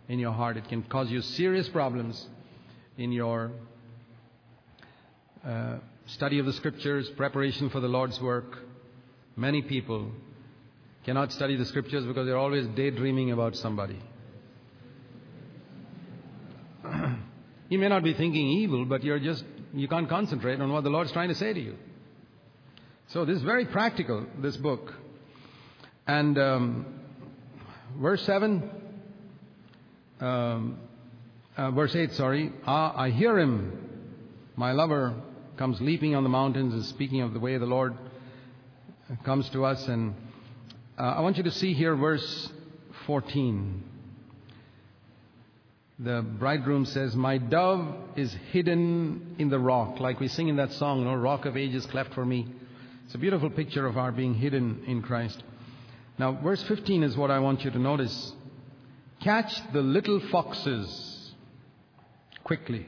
[0.08, 0.56] in your heart.
[0.56, 2.26] It can cause you serious problems
[2.96, 3.50] in your
[5.46, 5.76] uh,
[6.06, 8.58] study of the scriptures, preparation for the Lord's work.
[9.36, 10.10] Many people
[11.04, 13.98] cannot study the scriptures because they're always daydreaming about somebody.
[17.68, 20.90] you may not be thinking evil, but you're just, you can't concentrate on what the
[20.90, 21.76] Lord's trying to say to you.
[23.08, 24.94] So this is very practical, this book.
[26.06, 26.86] And um,
[27.98, 28.70] verse 7,
[30.20, 30.78] um,
[31.56, 32.52] uh, verse 8, sorry.
[32.66, 33.78] Ah, I hear him.
[34.56, 35.14] My lover
[35.58, 37.94] comes leaping on the mountains, is speaking of the way the Lord
[39.24, 40.14] comes to us and
[40.96, 42.50] uh, I want you to see here verse
[43.06, 43.82] 14.
[45.98, 50.72] The bridegroom says, My dove is hidden in the rock, like we sing in that
[50.72, 52.46] song, you know, Rock of Ages cleft for me.
[53.06, 55.42] It's a beautiful picture of our being hidden in Christ.
[56.18, 58.32] Now, verse 15 is what I want you to notice.
[59.20, 61.32] Catch the little foxes
[62.44, 62.86] quickly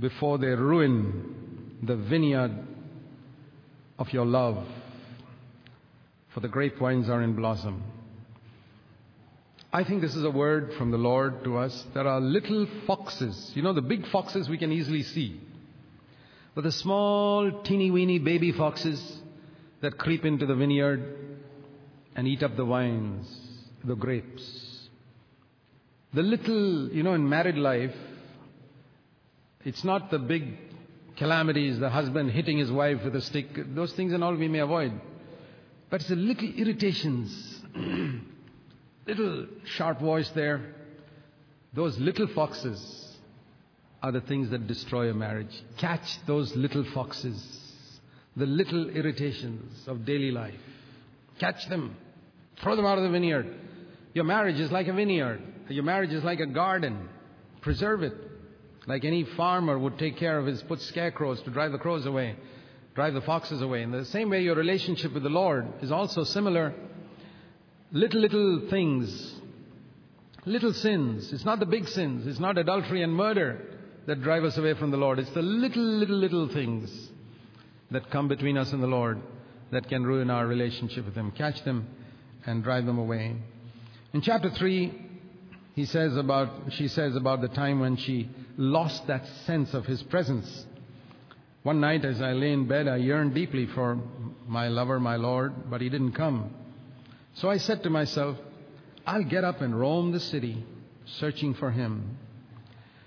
[0.00, 2.56] before they ruin the vineyard
[3.98, 4.66] of your love
[6.36, 7.82] for the grapevines are in blossom.
[9.72, 11.86] I think this is a word from the Lord to us.
[11.94, 13.52] There are little foxes.
[13.54, 15.40] You know, the big foxes we can easily see.
[16.54, 19.18] But the small, teeny weeny baby foxes
[19.80, 21.16] that creep into the vineyard
[22.14, 23.26] and eat up the vines,
[23.82, 24.88] the grapes.
[26.12, 27.96] The little, you know, in married life,
[29.64, 30.54] it's not the big
[31.16, 33.46] calamities, the husband hitting his wife with a stick.
[33.74, 35.00] Those things and all we may avoid.
[35.88, 37.62] But it's the little irritations,
[39.06, 40.74] little sharp voice there.
[41.74, 43.16] Those little foxes
[44.02, 45.62] are the things that destroy a marriage.
[45.78, 47.40] Catch those little foxes,
[48.36, 50.54] the little irritations of daily life.
[51.38, 51.96] Catch them,
[52.60, 53.54] throw them out of the vineyard.
[54.14, 57.08] Your marriage is like a vineyard, your marriage is like a garden.
[57.60, 58.14] Preserve it.
[58.86, 62.36] Like any farmer would take care of his, put scarecrows to drive the crows away
[62.96, 63.82] drive the foxes away.
[63.82, 66.74] In the same way, your relationship with the Lord is also similar.
[67.92, 69.36] Little, little things,
[70.46, 71.32] Little sins.
[71.32, 72.24] It's not the big sins.
[72.24, 73.60] It's not adultery and murder
[74.06, 75.18] that drive us away from the Lord.
[75.18, 77.10] It's the little, little, little things
[77.90, 79.20] that come between us and the Lord
[79.72, 81.32] that can ruin our relationship with Him.
[81.32, 81.88] Catch them
[82.46, 83.34] and drive them away.
[84.12, 84.94] In chapter 3,
[85.74, 90.00] he says about, she says about the time when she lost that sense of His
[90.04, 90.64] presence.
[91.66, 93.98] One night as I lay in bed, I yearned deeply for
[94.46, 96.54] my lover, my Lord, but He didn't come.
[97.34, 98.36] So I said to myself,
[99.04, 100.64] I'll get up and roam the city
[101.18, 102.18] searching for Him.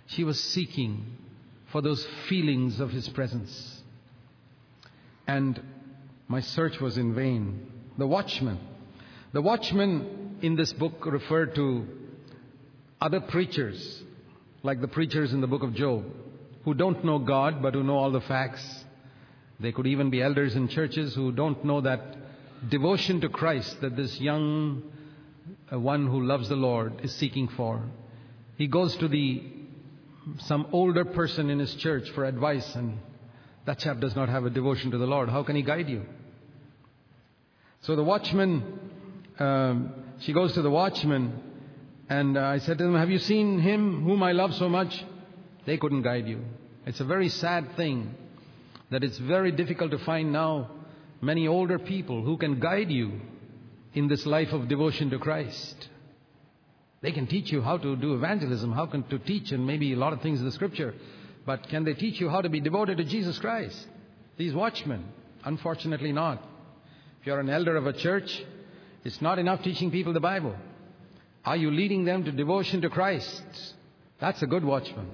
[0.08, 1.06] She was seeking
[1.72, 3.82] for those feelings of His presence.
[5.26, 5.58] And
[6.28, 7.66] my search was in vain.
[7.98, 8.60] The watchman.
[9.32, 11.88] The watchman in this book referred to
[13.00, 14.04] other preachers,
[14.64, 16.04] like the preachers in the book of Job,
[16.70, 18.64] who don't know God but who know all the facts.
[19.60, 22.00] They could even be elders in churches who don't know that
[22.70, 24.84] devotion to Christ that this young
[25.74, 27.82] uh, one who loves the Lord is seeking for.
[28.56, 29.44] He goes to the
[30.42, 33.00] some older person in his church for advice and
[33.66, 35.28] that chap does not have a devotion to the Lord.
[35.30, 36.06] How can he guide you?
[37.82, 38.80] So the watchman,
[39.40, 41.34] um, she goes to the watchman,
[42.10, 45.04] and uh, I said to him, Have you seen him whom I love so much?
[45.66, 46.42] They couldn't guide you.
[46.86, 48.16] It's a very sad thing
[48.90, 50.72] that it's very difficult to find now
[51.22, 53.22] many older people who can guide you
[53.94, 55.90] in this life of devotion to Christ.
[57.02, 59.98] They can teach you how to do evangelism, how can, to teach, and maybe a
[59.98, 60.94] lot of things in the scripture.
[61.46, 63.88] But can they teach you how to be devoted to Jesus Christ?
[64.38, 65.06] These watchmen,
[65.46, 66.44] unfortunately not.
[67.22, 68.44] If you're an elder of a church,
[69.04, 70.56] it's not enough teaching people the Bible.
[71.46, 73.44] Are you leading them to devotion to Christ?
[74.20, 75.10] That's a good watchman.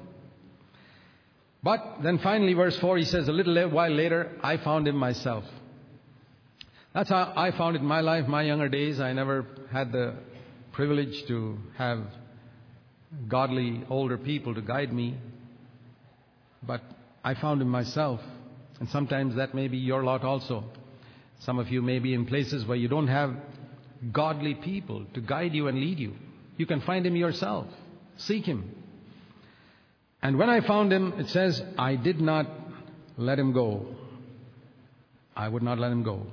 [1.66, 5.44] But then finally, verse 4, he says, A little while later, I found him myself.
[6.94, 9.00] That's how I found it in my life, my younger days.
[9.00, 10.14] I never had the
[10.74, 12.04] privilege to have
[13.28, 15.18] godly older people to guide me.
[16.62, 16.82] But
[17.24, 18.22] I found him myself.
[18.80, 20.66] And sometimes that may be your lot also.
[21.40, 23.34] Some of you may be in places where you don't have
[24.12, 26.14] godly people to guide you and lead you.
[26.58, 27.66] You can find him yourself.
[28.18, 28.75] Seek him.
[30.26, 32.48] And when I found him, it says, I did not
[33.16, 33.86] let him go.
[35.36, 36.26] I would not let him go.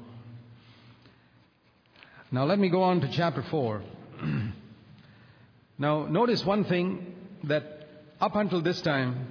[2.30, 3.82] Now let me go on to chapter 4.
[5.78, 7.86] now notice one thing that
[8.18, 9.26] up until this time,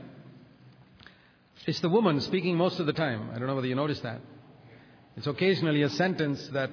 [1.65, 3.31] it's the woman speaking most of the time.
[3.33, 4.21] I don't know whether you noticed that.
[5.17, 6.69] It's occasionally a sentence that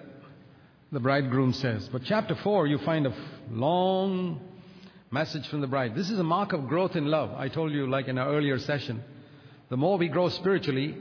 [0.92, 1.88] the bridegroom says.
[1.90, 3.14] But chapter 4, you find a
[3.50, 4.47] long
[5.10, 5.94] message from the bride.
[5.94, 7.32] This is a mark of growth in love.
[7.32, 9.02] I told you, like in our earlier session,
[9.70, 10.96] the more we grow spiritually,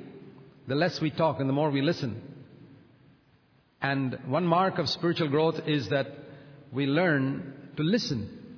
[0.67, 2.21] the less we talk and the more we listen.
[3.81, 6.07] And one mark of spiritual growth is that
[6.71, 8.57] we learn to listen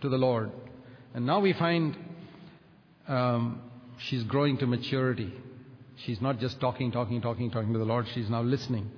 [0.00, 0.50] to the Lord.
[1.14, 1.96] And now we find
[3.08, 3.62] um,
[3.98, 5.32] she's growing to maturity.
[6.04, 8.06] She's not just talking, talking, talking, talking to the Lord.
[8.14, 8.90] She's now listening.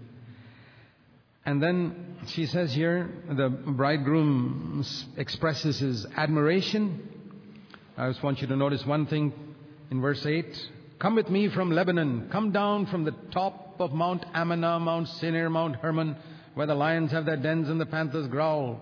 [1.44, 4.84] And then she says here, the bridegroom
[5.16, 7.08] expresses his admiration.
[7.96, 9.32] I just want you to notice one thing
[9.90, 10.70] in verse 8.
[11.00, 12.28] Come with me from Lebanon.
[12.30, 16.16] Come down from the top of Mount Amana, Mount Senir, Mount Hermon,
[16.54, 18.80] where the lions have their dens and the panthers growl.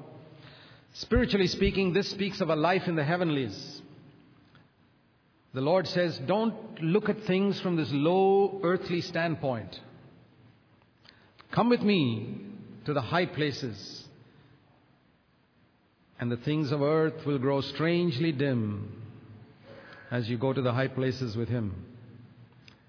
[0.93, 3.81] Spiritually speaking, this speaks of a life in the heavenlies.
[5.55, 9.81] The Lord says, don't look at things from this low earthly standpoint.
[11.53, 12.50] Come with me
[12.87, 14.05] to the high places,
[16.19, 19.03] and the things of earth will grow strangely dim
[20.11, 21.87] as you go to the high places with Him.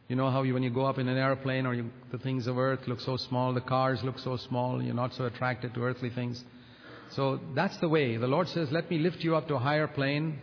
[0.07, 2.47] You know how you, when you go up in an airplane or you, the things
[2.47, 5.83] of earth look so small, the cars look so small, you're not so attracted to
[5.83, 6.43] earthly things.
[7.11, 8.17] So that's the way.
[8.17, 10.39] The Lord says, Let me lift you up to a higher plane.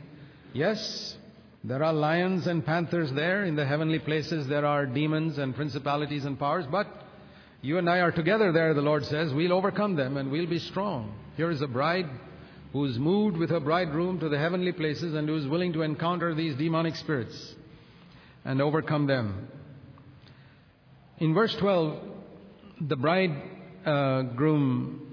[0.55, 1.17] Yes,
[1.65, 4.47] there are lions and panthers there in the heavenly places.
[4.47, 6.65] There are demons and principalities and powers.
[6.71, 6.87] But
[7.61, 9.33] you and I are together there, the Lord says.
[9.33, 11.15] We'll overcome them and we'll be strong.
[11.37, 12.09] Here is a bride
[12.73, 15.83] who is moved with her bridegroom to the heavenly places and who is willing to
[15.83, 17.55] encounter these demonic spirits
[18.45, 19.49] and overcome them.
[21.19, 21.99] In verse 12,
[22.83, 23.43] the bridegroom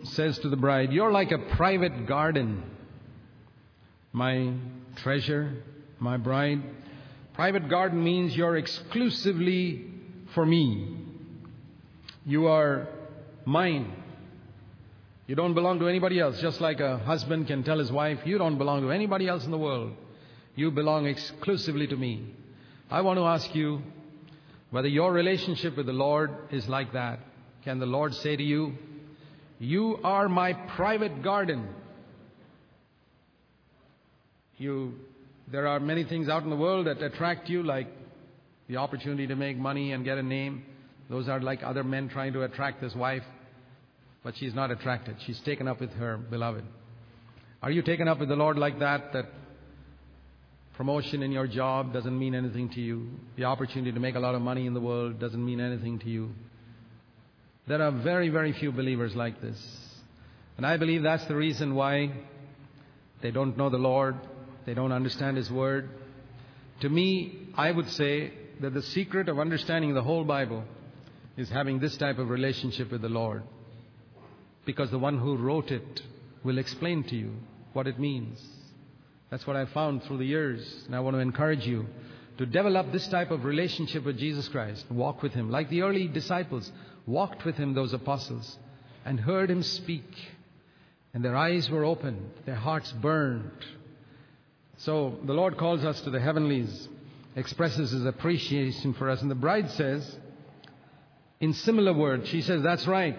[0.01, 2.63] uh, says to the bride, You're like a private garden,
[4.11, 4.53] my
[4.97, 5.63] treasure
[5.99, 6.61] my bride.
[7.34, 9.86] Private garden means you're exclusively
[10.34, 10.94] for me.
[12.26, 12.88] You are
[13.45, 13.93] mine.
[15.28, 16.39] You don't belong to anybody else.
[16.41, 19.51] Just like a husband can tell his wife, You don't belong to anybody else in
[19.51, 19.93] the world.
[20.55, 22.34] You belong exclusively to me.
[22.89, 23.82] I want to ask you
[24.71, 27.19] whether your relationship with the Lord is like that.
[27.63, 28.73] Can the Lord say to you,
[29.59, 31.67] You are my private garden?
[34.57, 34.93] You,
[35.51, 37.88] there are many things out in the world that attract you, like
[38.67, 40.63] the opportunity to make money and get a name.
[41.10, 43.24] Those are like other men trying to attract this wife,
[44.24, 45.18] but she's not attracted.
[45.26, 46.64] She's taken up with her beloved.
[47.62, 49.14] Are you taken up with the Lord like that?
[49.14, 49.26] That
[50.76, 53.08] promotion in your job doesn't mean anything to you.
[53.38, 56.10] The opportunity to make a lot of money in the world doesn't mean anything to
[56.10, 56.32] you.
[57.68, 59.60] There are very, very few believers like this.
[60.58, 62.12] And I believe that's the reason why
[63.22, 64.16] they don't know the Lord,
[64.66, 65.89] they don't understand His Word.
[66.82, 70.64] To me, I would say that the secret of understanding the whole Bible
[71.38, 73.43] is having this type of relationship with the Lord.
[74.65, 76.01] Because the one who wrote it
[76.43, 77.31] will explain to you
[77.73, 78.41] what it means.
[79.29, 80.83] That's what I found through the years.
[80.86, 81.88] And I want to encourage you
[82.38, 84.86] to develop this type of relationship with Jesus Christ.
[84.89, 85.49] Walk with Him.
[85.49, 86.71] Like the early disciples
[87.05, 88.57] walked with Him, those apostles,
[89.03, 90.09] and heard Him speak.
[91.13, 93.51] And their eyes were opened, their hearts burned.
[94.77, 96.89] So the Lord calls us to the heavenlies,
[97.36, 99.21] expresses His appreciation for us.
[99.21, 100.17] And the bride says,
[101.45, 103.15] in similar words, she says, That's right.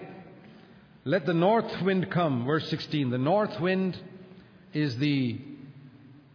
[1.05, 2.45] Let the north wind come.
[2.45, 3.09] Verse 16.
[3.09, 3.97] The north wind
[4.73, 5.39] is the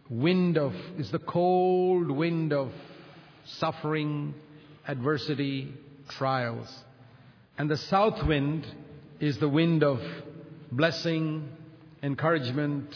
[0.09, 2.71] wind of, is the cold wind of
[3.45, 4.33] suffering,
[4.87, 5.71] adversity,
[6.09, 6.67] trials.
[7.59, 8.65] And the south wind
[9.19, 10.01] is the wind of
[10.71, 11.47] blessing,
[12.01, 12.89] encouragement,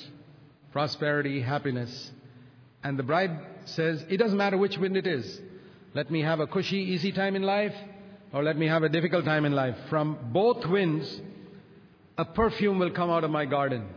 [0.72, 2.10] prosperity, happiness.
[2.84, 5.40] And the bride says, It doesn't matter which wind it is.
[5.94, 7.76] Let me have a cushy, easy time in life,
[8.34, 9.76] or let me have a difficult time in life.
[9.90, 11.22] From both winds,
[12.18, 13.88] a perfume will come out of my garden.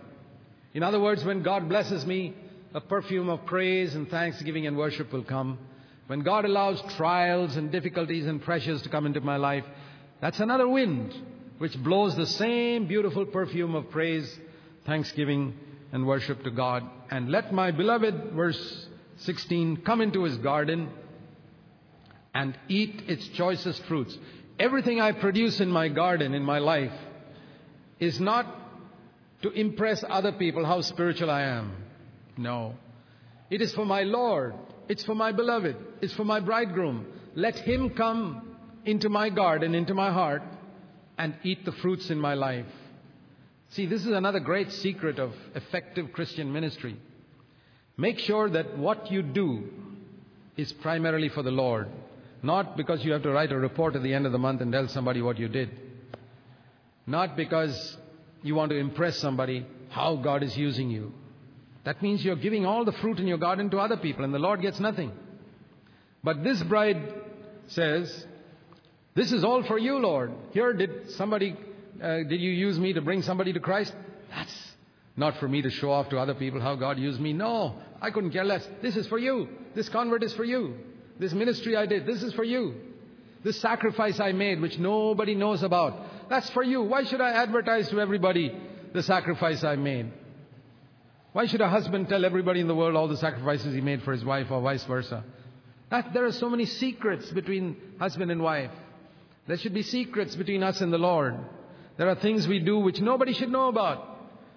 [0.74, 2.34] In other words, when God blesses me,
[2.72, 5.58] a perfume of praise and thanksgiving and worship will come.
[6.06, 9.64] When God allows trials and difficulties and pressures to come into my life,
[10.20, 11.14] that's another wind
[11.58, 14.38] which blows the same beautiful perfume of praise,
[14.86, 15.58] thanksgiving,
[15.92, 16.88] and worship to God.
[17.10, 18.86] And let my beloved, verse
[19.18, 20.88] 16, come into his garden
[22.34, 24.16] and eat its choicest fruits.
[24.58, 26.92] Everything I produce in my garden, in my life,
[27.98, 28.46] is not
[29.42, 31.72] to impress other people how spiritual I am.
[32.36, 32.74] No.
[33.48, 34.54] It is for my Lord.
[34.88, 35.76] It's for my beloved.
[36.00, 37.06] It's for my bridegroom.
[37.34, 40.42] Let him come into my garden, into my heart,
[41.18, 42.66] and eat the fruits in my life.
[43.70, 46.96] See, this is another great secret of effective Christian ministry.
[47.96, 49.68] Make sure that what you do
[50.56, 51.88] is primarily for the Lord,
[52.42, 54.72] not because you have to write a report at the end of the month and
[54.72, 55.70] tell somebody what you did.
[57.06, 57.96] Not because
[58.42, 61.12] you want to impress somebody how God is using you.
[61.84, 64.38] That means you're giving all the fruit in your garden to other people and the
[64.38, 65.12] Lord gets nothing.
[66.22, 67.14] But this bride
[67.68, 68.26] says,
[69.14, 70.32] This is all for you, Lord.
[70.52, 71.56] Here, did somebody,
[72.02, 73.94] uh, did you use me to bring somebody to Christ?
[74.30, 74.72] That's
[75.16, 77.32] not for me to show off to other people how God used me.
[77.32, 78.66] No, I couldn't care less.
[78.82, 79.48] This is for you.
[79.74, 80.78] This convert is for you.
[81.20, 82.74] This ministry I did, this is for you.
[83.44, 86.82] This sacrifice I made, which nobody knows about, that's for you.
[86.82, 88.58] Why should I advertise to everybody
[88.94, 90.10] the sacrifice I made?
[91.32, 94.12] Why should a husband tell everybody in the world all the sacrifices he made for
[94.12, 95.22] his wife or vice versa?
[95.90, 98.70] That, there are so many secrets between husband and wife.
[99.46, 101.36] There should be secrets between us and the Lord.
[101.98, 104.06] There are things we do which nobody should know about.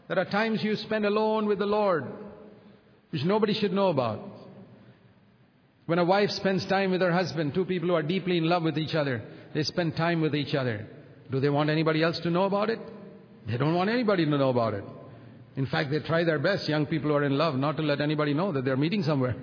[0.07, 2.05] There are times you spend alone with the Lord,
[3.09, 4.32] which nobody should know about.
[5.85, 8.63] When a wife spends time with her husband, two people who are deeply in love
[8.63, 9.21] with each other,
[9.53, 10.87] they spend time with each other.
[11.29, 12.79] Do they want anybody else to know about it?
[13.47, 14.83] They don't want anybody to know about it.
[15.55, 18.01] In fact, they try their best, young people who are in love, not to let
[18.01, 19.35] anybody know that they're meeting somewhere.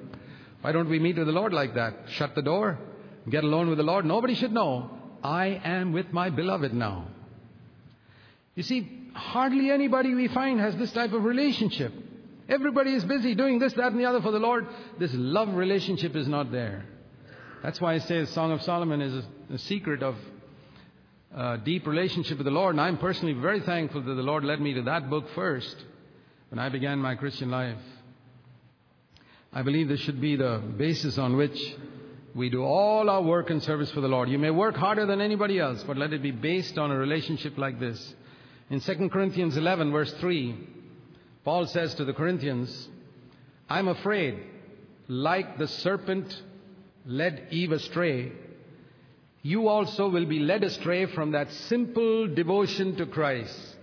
[0.63, 1.95] Why don't we meet with the Lord like that?
[2.09, 2.79] Shut the door,
[3.29, 4.05] get alone with the Lord.
[4.05, 4.91] Nobody should know.
[5.23, 7.07] I am with my beloved now.
[8.55, 11.93] You see, hardly anybody we find has this type of relationship.
[12.51, 14.67] Everybody is busy doing this, that, and the other for the Lord.
[14.99, 16.85] This love relationship is not there.
[17.63, 20.17] That's why I say the Song of Solomon is a, a secret of
[21.33, 22.75] a deep relationship with the Lord.
[22.75, 25.77] And I'm personally very thankful that the Lord led me to that book first
[26.49, 27.79] when I began my Christian life.
[29.53, 31.57] I believe this should be the basis on which
[32.35, 34.29] we do all our work and service for the Lord.
[34.29, 37.57] You may work harder than anybody else, but let it be based on a relationship
[37.59, 38.15] like this.
[38.71, 40.80] In 2 Corinthians 11, verse 3,
[41.45, 42.89] Paul says to the Corinthians,
[43.69, 44.39] I'm afraid,
[45.09, 46.43] like the serpent
[47.07, 48.33] led Eve astray,
[49.43, 53.77] you also will be led astray from that simple devotion to Christ.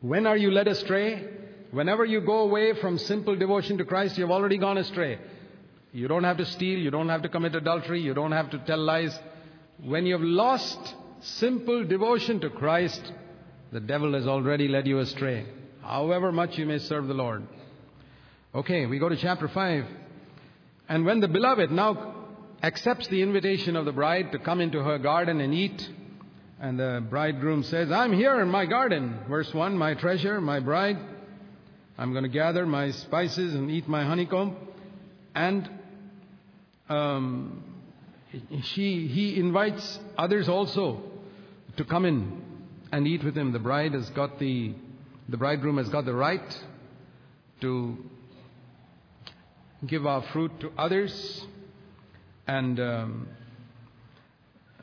[0.00, 1.28] When are you led astray?
[1.72, 5.18] Whenever you go away from simple devotion to Christ, you've already gone astray.
[5.92, 8.58] You don't have to steal, you don't have to commit adultery, you don't have to
[8.58, 9.18] tell lies.
[9.82, 13.12] When you've lost simple devotion to Christ,
[13.72, 15.46] the devil has already led you astray,
[15.82, 17.46] however much you may serve the Lord.
[18.54, 19.84] Okay, we go to chapter 5.
[20.88, 22.14] And when the beloved now
[22.62, 25.90] accepts the invitation of the bride to come into her garden and eat,
[26.60, 29.18] and the bridegroom says, I'm here in my garden.
[29.28, 30.98] Verse 1 My treasure, my bride.
[31.98, 34.56] I'm going to gather my spices and eat my honeycomb.
[35.34, 35.68] And
[36.88, 37.62] um,
[38.62, 41.02] she, he invites others also
[41.76, 42.42] to come in
[42.92, 43.52] and eat with him.
[43.52, 44.74] The bride has got the,
[45.28, 46.64] the bridegroom has got the right
[47.60, 47.96] to
[49.86, 51.44] give our fruit to others.
[52.46, 53.28] And um,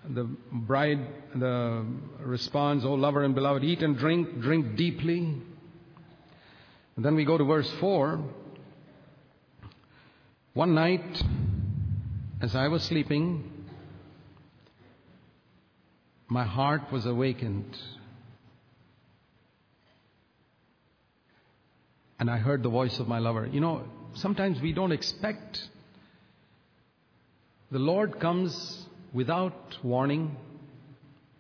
[0.10, 1.00] the bride
[1.36, 1.86] the
[2.20, 5.20] responds, Oh, lover and beloved, eat and drink, drink deeply.
[6.96, 8.22] And then we go to verse 4.
[10.54, 11.24] One night,
[12.42, 13.50] as I was sleeping,
[16.28, 17.78] my heart was awakened.
[22.20, 23.48] And I heard the voice of my lover.
[23.52, 23.84] You know,
[24.14, 25.60] sometimes we don't expect.
[27.72, 30.36] The Lord comes without warning,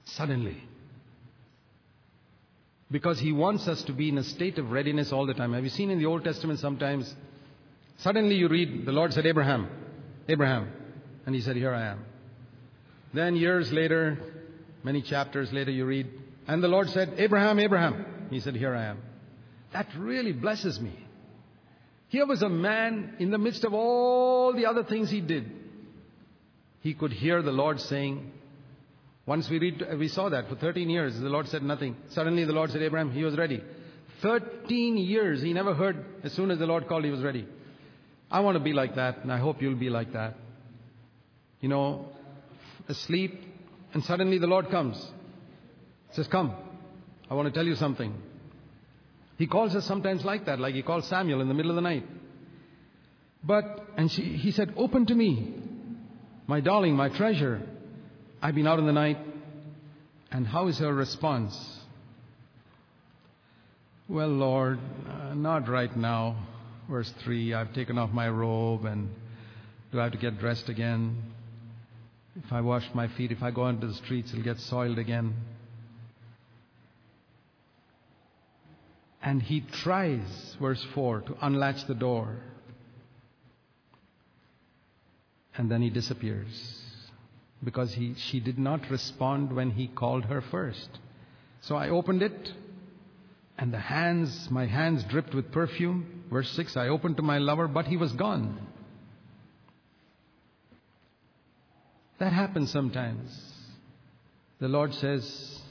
[0.05, 0.57] suddenly.
[2.91, 5.53] Because He wants us to be in a state of readiness all the time.
[5.53, 7.13] Have you seen in the Old Testament sometimes?
[7.97, 9.69] Suddenly you read, the Lord said, Abraham,
[10.27, 10.71] Abraham.
[11.25, 12.05] And he said, Here I am.
[13.13, 14.17] Then years later,
[14.83, 16.07] many chapters later, you read,
[16.47, 18.27] and the Lord said, Abraham, Abraham.
[18.29, 18.97] He said, Here I am.
[19.73, 20.97] That really blesses me.
[22.07, 25.51] Here was a man in the midst of all the other things he did.
[26.81, 28.31] He could hear the Lord saying,
[29.25, 31.95] once we read, we saw that for 13 years, the Lord said nothing.
[32.09, 33.63] Suddenly the Lord said, Abraham, he was ready.
[34.21, 37.47] 13 years, he never heard, as soon as the Lord called, he was ready.
[38.29, 40.35] I want to be like that, and I hope you'll be like that.
[41.61, 42.09] You know,
[42.89, 43.41] asleep,
[43.93, 45.03] and suddenly the Lord comes.
[46.11, 46.53] Says, Come,
[47.29, 48.13] I want to tell you something.
[49.37, 51.81] He calls us sometimes like that, like he called Samuel in the middle of the
[51.81, 52.05] night.
[53.43, 55.53] But, and she, he said, Open to me,
[56.47, 57.61] my darling, my treasure.
[58.41, 59.17] I've been out in the night.
[60.31, 61.55] And how is her response?
[64.09, 66.35] Well, Lord, uh, not right now.
[66.89, 69.09] Verse 3 I've taken off my robe, and
[69.91, 71.21] do I have to get dressed again?
[72.35, 75.35] If I wash my feet, if I go into the streets, it'll get soiled again.
[79.23, 80.19] And he tries,
[80.59, 82.35] verse 4, to unlatch the door.
[85.55, 86.81] And then he disappears
[87.63, 90.89] because he, she did not respond when he called her first.
[91.61, 92.51] So I opened it,
[93.57, 96.25] and the hands, my hands dripped with perfume.
[96.29, 98.67] Verse 6 I opened to my lover, but he was gone.
[102.19, 103.29] That happens sometimes.
[104.59, 105.61] The Lord says,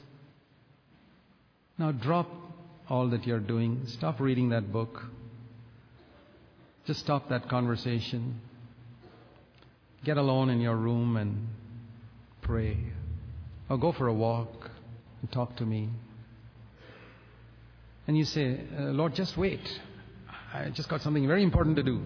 [1.77, 2.27] Now drop
[2.89, 3.83] all that you're doing.
[3.87, 5.03] Stop reading that book.
[6.85, 8.41] Just stop that conversation.
[10.03, 11.47] Get alone in your room and
[12.41, 12.77] pray.
[13.69, 14.69] Or go for a walk
[15.21, 15.89] and talk to me.
[18.05, 19.61] And you say, uh, Lord, just wait.
[20.53, 22.01] I just got something very important to do.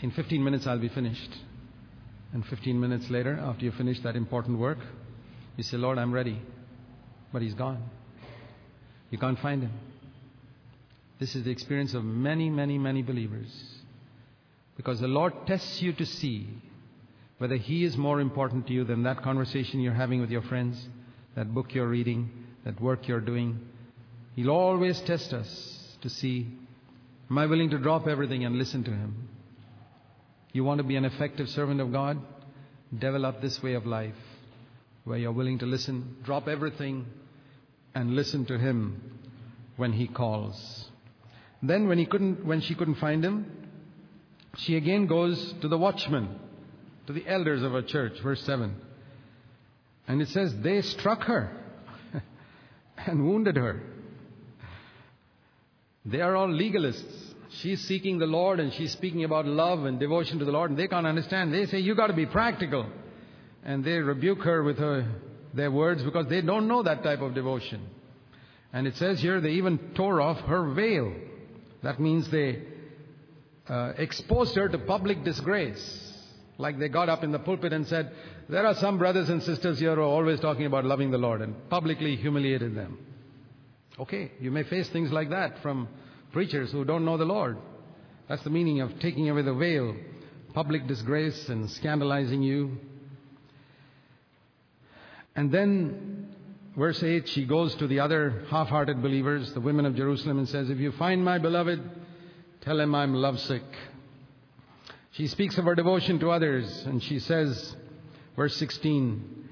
[0.00, 1.30] In 15 minutes, I'll be finished.
[2.32, 4.78] And 15 minutes later, after you finish that important work,
[5.56, 6.40] you say, Lord, I'm ready.
[7.32, 7.82] But he's gone.
[9.10, 9.72] You can't find him.
[11.18, 13.52] This is the experience of many, many, many believers.
[14.76, 16.48] Because the Lord tests you to see
[17.36, 20.88] whether He is more important to you than that conversation you're having with your friends,
[21.36, 22.30] that book you're reading,
[22.64, 23.60] that work you're doing.
[24.36, 26.46] He'll always test us to see
[27.30, 29.28] Am I willing to drop everything and listen to Him?
[30.52, 32.18] You want to be an effective servant of God?
[32.98, 34.16] Develop this way of life
[35.04, 37.06] where you're willing to listen, drop everything,
[37.94, 39.00] and listen to him
[39.76, 40.88] when he calls.
[41.62, 43.46] Then when he couldn't when she couldn't find him,
[44.58, 46.38] she again goes to the watchman,
[47.06, 48.74] to the elders of her church, verse 7.
[50.08, 51.52] And it says they struck her
[53.06, 53.82] and wounded her.
[56.04, 57.28] They are all legalists.
[57.60, 60.78] She's seeking the Lord and she's speaking about love and devotion to the Lord, and
[60.78, 61.52] they can't understand.
[61.52, 62.86] They say, You got to be practical.
[63.62, 65.06] And they rebuke her with her
[65.54, 67.86] their words because they don't know that type of devotion.
[68.72, 71.12] And it says here they even tore off her veil.
[71.82, 72.62] That means they
[73.68, 76.06] uh, exposed her to public disgrace.
[76.58, 78.12] Like they got up in the pulpit and said,
[78.48, 81.40] There are some brothers and sisters here who are always talking about loving the Lord,
[81.40, 82.98] and publicly humiliated them.
[83.98, 85.88] Okay, you may face things like that from
[86.32, 87.58] preachers who don't know the Lord.
[88.28, 89.96] That's the meaning of taking away the veil,
[90.54, 92.78] public disgrace and scandalizing you.
[95.40, 96.28] And then,
[96.76, 100.48] verse 8, she goes to the other half hearted believers, the women of Jerusalem, and
[100.48, 101.80] says, If you find my beloved,
[102.60, 103.62] Tell him I'm lovesick.
[105.12, 107.74] She speaks of her devotion to others, and she says,
[108.36, 109.48] verse 16,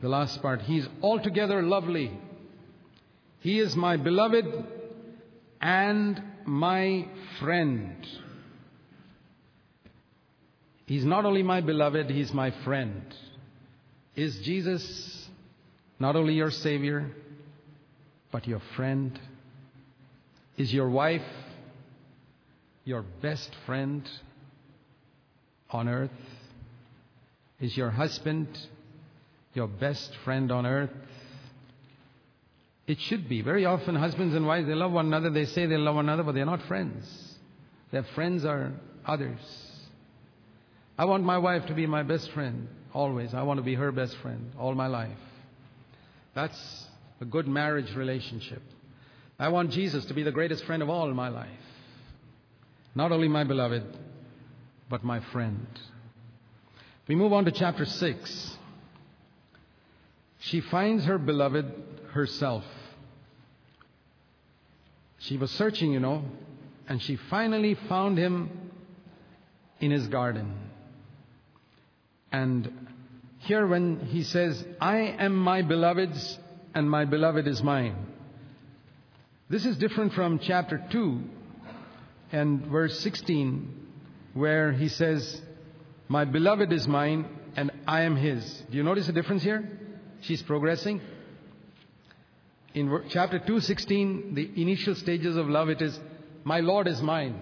[0.00, 2.12] the last part, He's altogether lovely.
[3.40, 4.46] He is my beloved
[5.60, 7.08] and my
[7.40, 8.06] friend.
[10.86, 13.02] He's not only my beloved, He's my friend.
[14.14, 15.23] Is Jesus
[15.98, 17.10] not only your Savior,
[18.32, 19.18] but your friend?
[20.56, 21.22] Is your wife
[22.84, 24.08] your best friend
[25.70, 26.10] on earth?
[27.60, 28.48] Is your husband
[29.54, 30.90] your best friend on earth?
[32.86, 33.40] It should be.
[33.40, 35.30] Very often, husbands and wives, they love one another.
[35.30, 37.04] They say they love one another, but they're not friends.
[37.92, 38.72] Their friends are
[39.06, 39.38] others.
[40.98, 43.32] I want my wife to be my best friend, always.
[43.32, 45.16] I want to be her best friend all my life.
[46.34, 46.86] That's
[47.20, 48.62] a good marriage relationship.
[49.38, 51.48] I want Jesus to be the greatest friend of all in my life.
[52.94, 53.84] Not only my beloved,
[54.88, 55.66] but my friend.
[57.08, 58.56] We move on to chapter 6.
[60.38, 61.66] She finds her beloved
[62.12, 62.64] herself.
[65.18, 66.22] She was searching, you know,
[66.88, 68.70] and she finally found him
[69.80, 70.54] in his garden.
[72.30, 72.88] And
[73.44, 76.38] here, when he says, I am my beloved's
[76.74, 77.94] and my beloved is mine,
[79.48, 81.22] this is different from chapter 2
[82.32, 83.86] and verse 16,
[84.32, 85.40] where he says,
[86.08, 87.26] My beloved is mine
[87.56, 88.62] and I am his.
[88.70, 89.68] Do you notice the difference here?
[90.22, 91.00] She's progressing.
[92.74, 95.98] In chapter 2:16, the initial stages of love, it is,
[96.42, 97.40] My Lord is mine.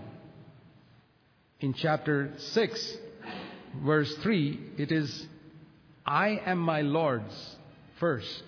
[1.60, 2.96] In chapter 6,
[3.82, 5.26] verse 3, it is,
[6.06, 7.56] I am my Lord's
[7.98, 8.44] first.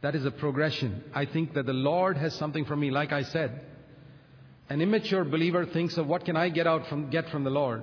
[0.00, 1.04] That is a progression.
[1.14, 3.64] I think that the Lord has something for me, like I said.
[4.68, 7.82] An immature believer thinks of what can I get out from get from the Lord?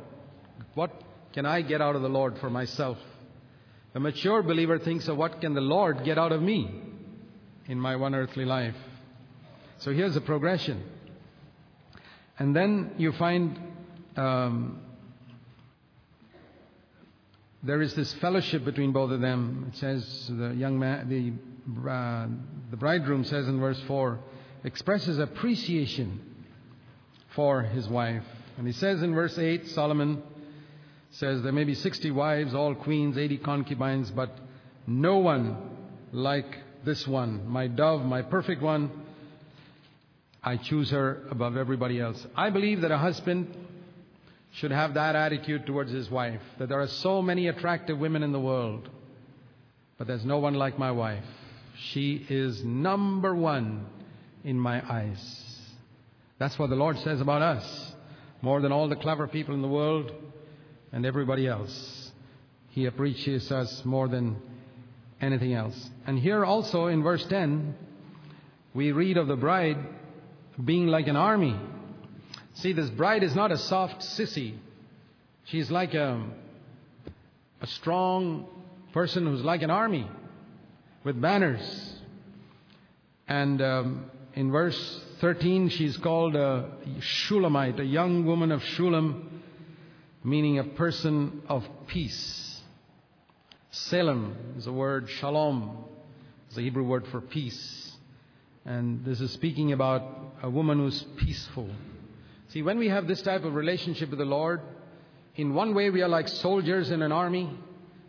[0.74, 0.92] What
[1.34, 2.98] can I get out of the Lord for myself?
[3.96, 6.70] A mature believer thinks of what can the Lord get out of me
[7.68, 8.76] in my one earthly life.
[9.78, 10.84] So here's a progression.
[12.38, 13.60] And then you find
[14.16, 14.82] um,
[17.62, 19.66] there is this fellowship between both of them.
[19.72, 22.28] It says the young man, the, uh,
[22.72, 24.20] the bridegroom says in verse 4,
[24.64, 26.22] expresses appreciation
[27.36, 28.24] for his wife.
[28.58, 30.24] And he says in verse 8, Solomon
[31.12, 34.38] says there may be 60 wives, all queens, 80 concubines, but
[34.88, 35.58] no one
[36.12, 38.90] like this one, my dove, my perfect one.
[40.42, 42.26] I choose her above everybody else.
[42.36, 43.54] I believe that a husband
[44.52, 48.32] should have that attitude towards his wife that there are so many attractive women in
[48.32, 48.90] the world,
[49.98, 51.24] but there's no one like my wife.
[51.92, 53.86] She is number one
[54.44, 55.60] in my eyes.
[56.40, 57.94] That's what the Lord says about us.
[58.42, 60.12] More than all the clever people in the world
[60.92, 62.12] and everybody else.
[62.70, 64.38] He appreciates us more than
[65.22, 65.90] anything else.
[66.08, 67.76] And here also in verse 10,
[68.74, 69.78] we read of the bride
[70.64, 71.60] being like an army
[72.62, 74.54] See, this bride is not a soft sissy.
[75.46, 76.22] She's like a,
[77.62, 78.48] a strong
[78.92, 80.06] person who's like an army
[81.06, 81.94] with banners.
[83.30, 89.30] And um, in verse 13, she's called a Shulamite, a young woman of Shulam,
[90.26, 92.62] meaning a person of peace.
[93.72, 95.86] Salem is a word, shalom
[96.50, 97.94] is the Hebrew word for peace.
[98.66, 100.04] And this is speaking about
[100.44, 101.70] a woman who's peaceful.
[102.50, 104.62] See, when we have this type of relationship with the Lord,
[105.36, 107.50] in one way we are like soldiers in an army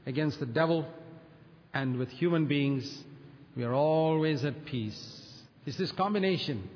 [0.07, 0.87] against the devil,
[1.75, 3.05] and with human beings,
[3.55, 5.43] we are always at peace.
[5.67, 6.69] It's this combination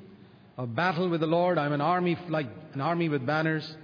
[0.57, 1.57] of battle with the Lord.
[1.57, 3.75] I'm an army like an army with banners,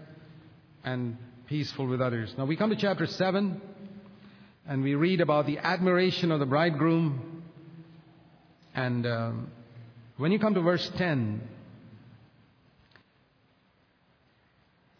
[0.84, 1.18] and
[1.48, 2.32] peaceful with others.
[2.38, 3.60] Now we come to chapter 7,
[4.68, 7.44] and we read about the admiration of the bridegroom.
[8.76, 9.52] And um,
[10.18, 11.42] when you come to verse 10,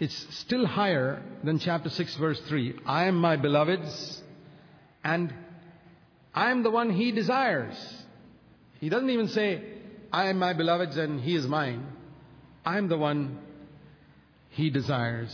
[0.02, 2.80] it's still higher than chapter 6, verse 3.
[2.88, 4.24] I am my beloved's,
[5.04, 5.32] and
[6.34, 7.76] I am the one he desires.
[8.80, 9.64] He doesn't even say,
[10.12, 11.86] I am my beloved's and he is mine.
[12.66, 13.38] I am the one
[14.50, 15.32] he desires.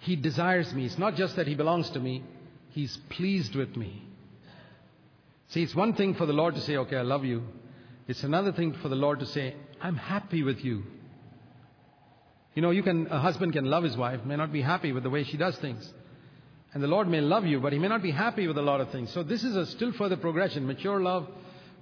[0.00, 0.84] He desires me.
[0.84, 2.22] It's not just that he belongs to me,
[2.72, 4.04] he's pleased with me.
[5.48, 7.44] See, it's one thing for the Lord to say, Okay, I love you.
[8.06, 10.82] It's another thing for the Lord to say, I'm happy with you.
[12.58, 15.04] You know, you can, a husband can love his wife, may not be happy with
[15.04, 15.88] the way she does things.
[16.74, 18.80] And the Lord may love you, but he may not be happy with a lot
[18.80, 19.12] of things.
[19.12, 21.28] So this is a still further progression, mature love,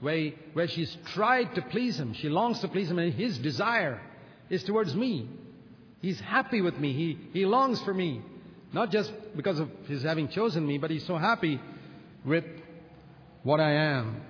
[0.01, 2.12] where, where she's tried to please him.
[2.12, 4.03] She longs to please him, and his desire
[4.51, 5.31] is towards me.
[6.03, 6.93] He's happy with me.
[6.93, 8.20] He, he longs for me.
[8.74, 11.59] Not just because of his having chosen me, but he's so happy
[12.22, 12.45] with
[13.45, 14.20] what I am.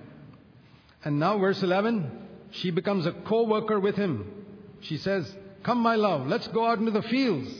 [1.03, 2.09] And now, verse 11,
[2.51, 4.45] she becomes a co worker with him.
[4.79, 5.29] She says,
[5.67, 7.53] Come, my love, let's go out into the fields.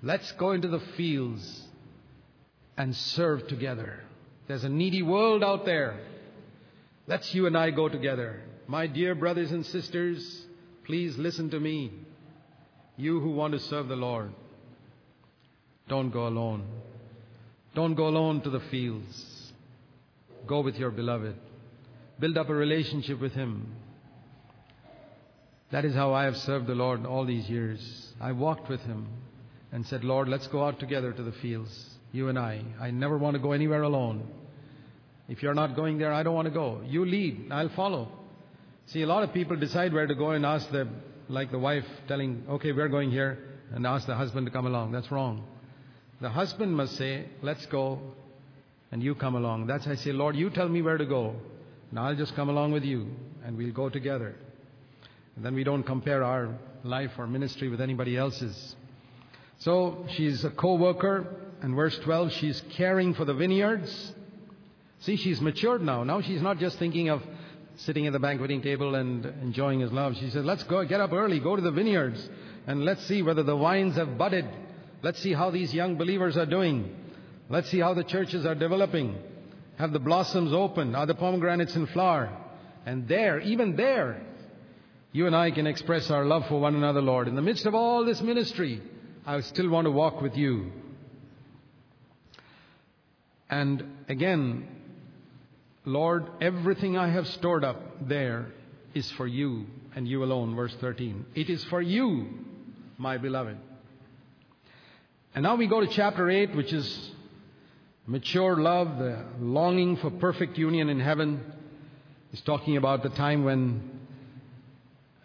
[0.00, 1.64] Let's go into the fields
[2.76, 4.04] and serve together.
[4.46, 5.98] There's a needy world out there.
[7.08, 8.44] Let's you and I go together.
[8.68, 10.46] My dear brothers and sisters,
[10.84, 11.90] please listen to me.
[12.96, 14.30] You who want to serve the Lord,
[15.88, 16.64] don't go alone.
[17.74, 19.52] Don't go alone to the fields.
[20.46, 21.34] Go with your beloved.
[22.20, 23.66] Build up a relationship with Him.
[25.70, 28.12] That is how I have served the Lord all these years.
[28.20, 29.08] I walked with Him
[29.72, 32.62] and said, Lord, let's go out together to the fields, you and I.
[32.80, 34.28] I never want to go anywhere alone.
[35.28, 36.80] If you're not going there, I don't want to go.
[36.86, 38.08] You lead, I'll follow.
[38.86, 40.88] See, a lot of people decide where to go and ask the,
[41.28, 43.38] like the wife telling, okay, we're going here,
[43.74, 44.92] and ask the husband to come along.
[44.92, 45.44] That's wrong.
[46.20, 48.00] The husband must say, let's go,
[48.92, 49.66] and you come along.
[49.66, 51.34] That's I say, Lord, you tell me where to go,
[51.90, 53.08] and I'll just come along with you,
[53.44, 54.36] and we'll go together.
[55.36, 58.74] And then we don't compare our life or ministry with anybody else's.
[59.58, 61.26] So she's a co-worker,
[61.62, 64.14] and verse 12, she's caring for the vineyards.
[65.00, 66.04] See, she's matured now.
[66.04, 67.22] Now she's not just thinking of
[67.76, 70.16] sitting at the banqueting table and enjoying his love.
[70.16, 72.28] She says, let's go, get up early, go to the vineyards,
[72.66, 74.46] and let's see whether the vines have budded.
[75.02, 76.94] Let's see how these young believers are doing.
[77.48, 79.16] Let's see how the churches are developing.
[79.78, 80.94] Have the blossoms open?
[80.94, 82.30] Are the pomegranates in flower?
[82.86, 84.22] And there, even there,
[85.16, 87.26] you and I can express our love for one another, Lord.
[87.26, 88.82] In the midst of all this ministry,
[89.24, 90.70] I still want to walk with you.
[93.48, 94.68] And again,
[95.86, 98.48] Lord, everything I have stored up there
[98.92, 99.64] is for you
[99.94, 100.54] and you alone.
[100.54, 101.24] Verse 13.
[101.34, 102.28] It is for you,
[102.98, 103.56] my beloved.
[105.34, 107.10] And now we go to chapter 8, which is
[108.06, 111.40] mature love, the longing for perfect union in heaven.
[112.32, 113.96] He's talking about the time when,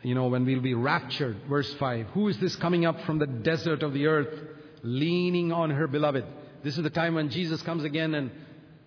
[0.04, 1.38] you know, when we'll be raptured.
[1.48, 2.08] Verse 5.
[2.08, 4.34] Who is this coming up from the desert of the earth,
[4.84, 6.26] leaning on her beloved?
[6.64, 8.32] This is the time when Jesus comes again and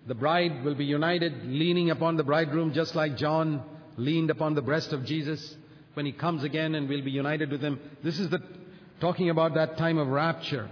[0.07, 3.63] the bride will be united, leaning upon the bridegroom, just like John
[3.97, 5.55] leaned upon the breast of Jesus
[5.93, 7.79] when he comes again and we'll be united with him.
[8.03, 8.41] This is the
[8.99, 10.69] talking about that time of rapture.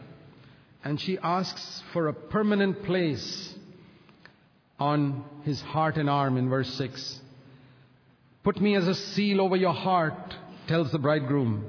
[0.84, 3.56] And she asks for a permanent place
[4.80, 7.22] on his heart and arm in verse 6.
[8.44, 10.36] Put me as a seal over your heart,
[10.68, 11.64] tells the bridegroom,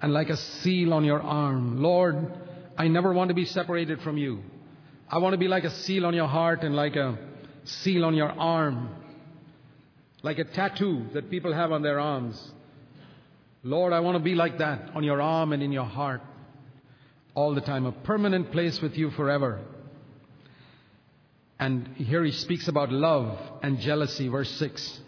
[0.00, 1.82] and like a seal on your arm.
[1.82, 2.32] Lord,
[2.78, 4.42] I never want to be separated from you.
[5.08, 7.18] I want to be like a seal on your heart and like a
[7.64, 8.88] seal on your arm,
[10.22, 12.50] like a tattoo that people have on their arms.
[13.62, 16.22] Lord, I want to be like that on your arm and in your heart
[17.34, 19.60] all the time, a permanent place with you forever.
[21.58, 25.00] And here he speaks about love and jealousy, verse 6.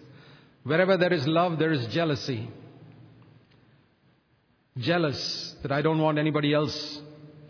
[0.64, 2.48] Wherever there is love, there is jealousy.
[4.78, 7.00] Jealous that I don't want anybody else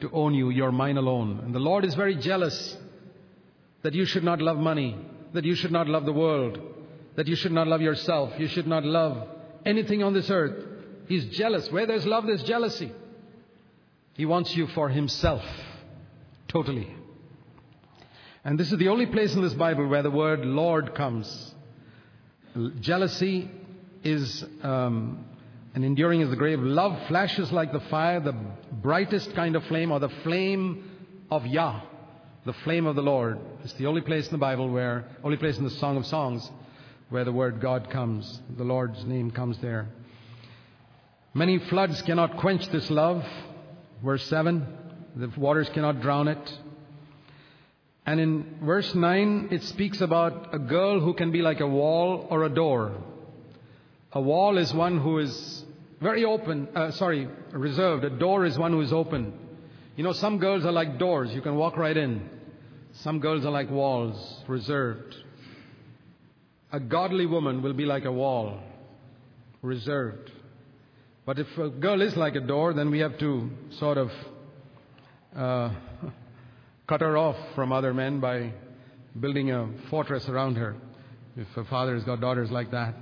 [0.01, 1.41] to own you, you're mine alone.
[1.45, 2.77] And the Lord is very jealous
[3.83, 4.97] that you should not love money,
[5.33, 6.59] that you should not love the world,
[7.17, 9.29] that you should not love yourself, you should not love
[9.65, 10.65] anything on this earth.
[11.07, 11.71] He's jealous.
[11.71, 12.93] Where there's love, there's jealousy.
[14.15, 15.45] He wants you for Himself,
[16.49, 16.95] totally.
[18.45, 21.51] And this is the only place in this Bible where the word Lord comes.
[22.80, 23.50] Jealousy
[24.05, 25.24] is um,
[25.74, 26.61] and enduring as the grave.
[26.61, 28.36] Love flashes like the fire, the
[28.72, 30.90] brightest kind of flame, or the flame
[31.30, 31.80] of Yah,
[32.44, 33.38] the flame of the Lord.
[33.64, 36.50] It's the only place in the Bible where, only place in the Song of Songs
[37.09, 38.40] where the word God comes.
[38.57, 39.88] The Lord's name comes there.
[41.34, 43.24] Many floods cannot quench this love.
[44.05, 44.66] Verse 7,
[45.16, 46.59] the waters cannot drown it.
[48.05, 52.26] And in verse 9, it speaks about a girl who can be like a wall
[52.30, 52.92] or a door.
[54.12, 55.64] A wall is one who is
[56.00, 58.05] very open, uh, sorry, reserved.
[58.05, 59.32] A door is one who is open.
[59.96, 62.28] You know, some girls are like doors, you can walk right in.
[62.92, 65.14] Some girls are like walls, reserved.
[66.72, 68.59] A godly woman will be like a wall,
[69.62, 70.30] reserved.
[71.24, 74.11] But if a girl is like a door, then we have to sort of
[75.36, 75.70] uh,
[76.87, 78.53] cut her off from other men by
[79.18, 80.76] building a fortress around her.
[81.37, 82.95] If a father has got daughters like that.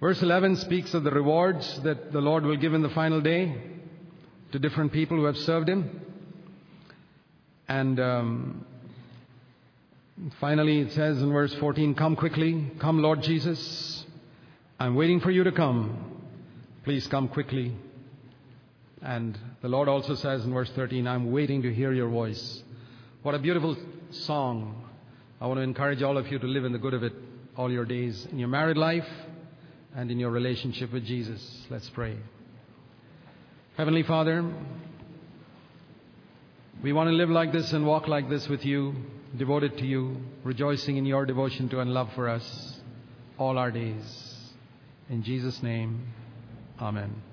[0.00, 3.54] Verse 11 speaks of the rewards that the Lord will give in the final day
[4.52, 6.00] to different people who have served Him.
[7.68, 8.66] And um,
[10.40, 14.04] finally, it says in verse 14, Come quickly, come, Lord Jesus.
[14.78, 16.22] I'm waiting for you to come.
[16.84, 17.76] Please come quickly.
[19.02, 22.62] And the Lord also says in verse 13, I'm waiting to hear your voice.
[23.22, 23.76] What a beautiful
[24.10, 24.82] song.
[25.42, 27.12] I want to encourage all of you to live in the good of it
[27.54, 29.06] all your days in your married life
[29.94, 31.66] and in your relationship with Jesus.
[31.68, 32.16] Let's pray.
[33.76, 34.42] Heavenly Father,
[36.82, 38.94] we want to live like this and walk like this with you,
[39.36, 42.80] devoted to you, rejoicing in your devotion to and love for us
[43.36, 44.38] all our days.
[45.10, 46.08] In Jesus' name,
[46.80, 47.29] Amen.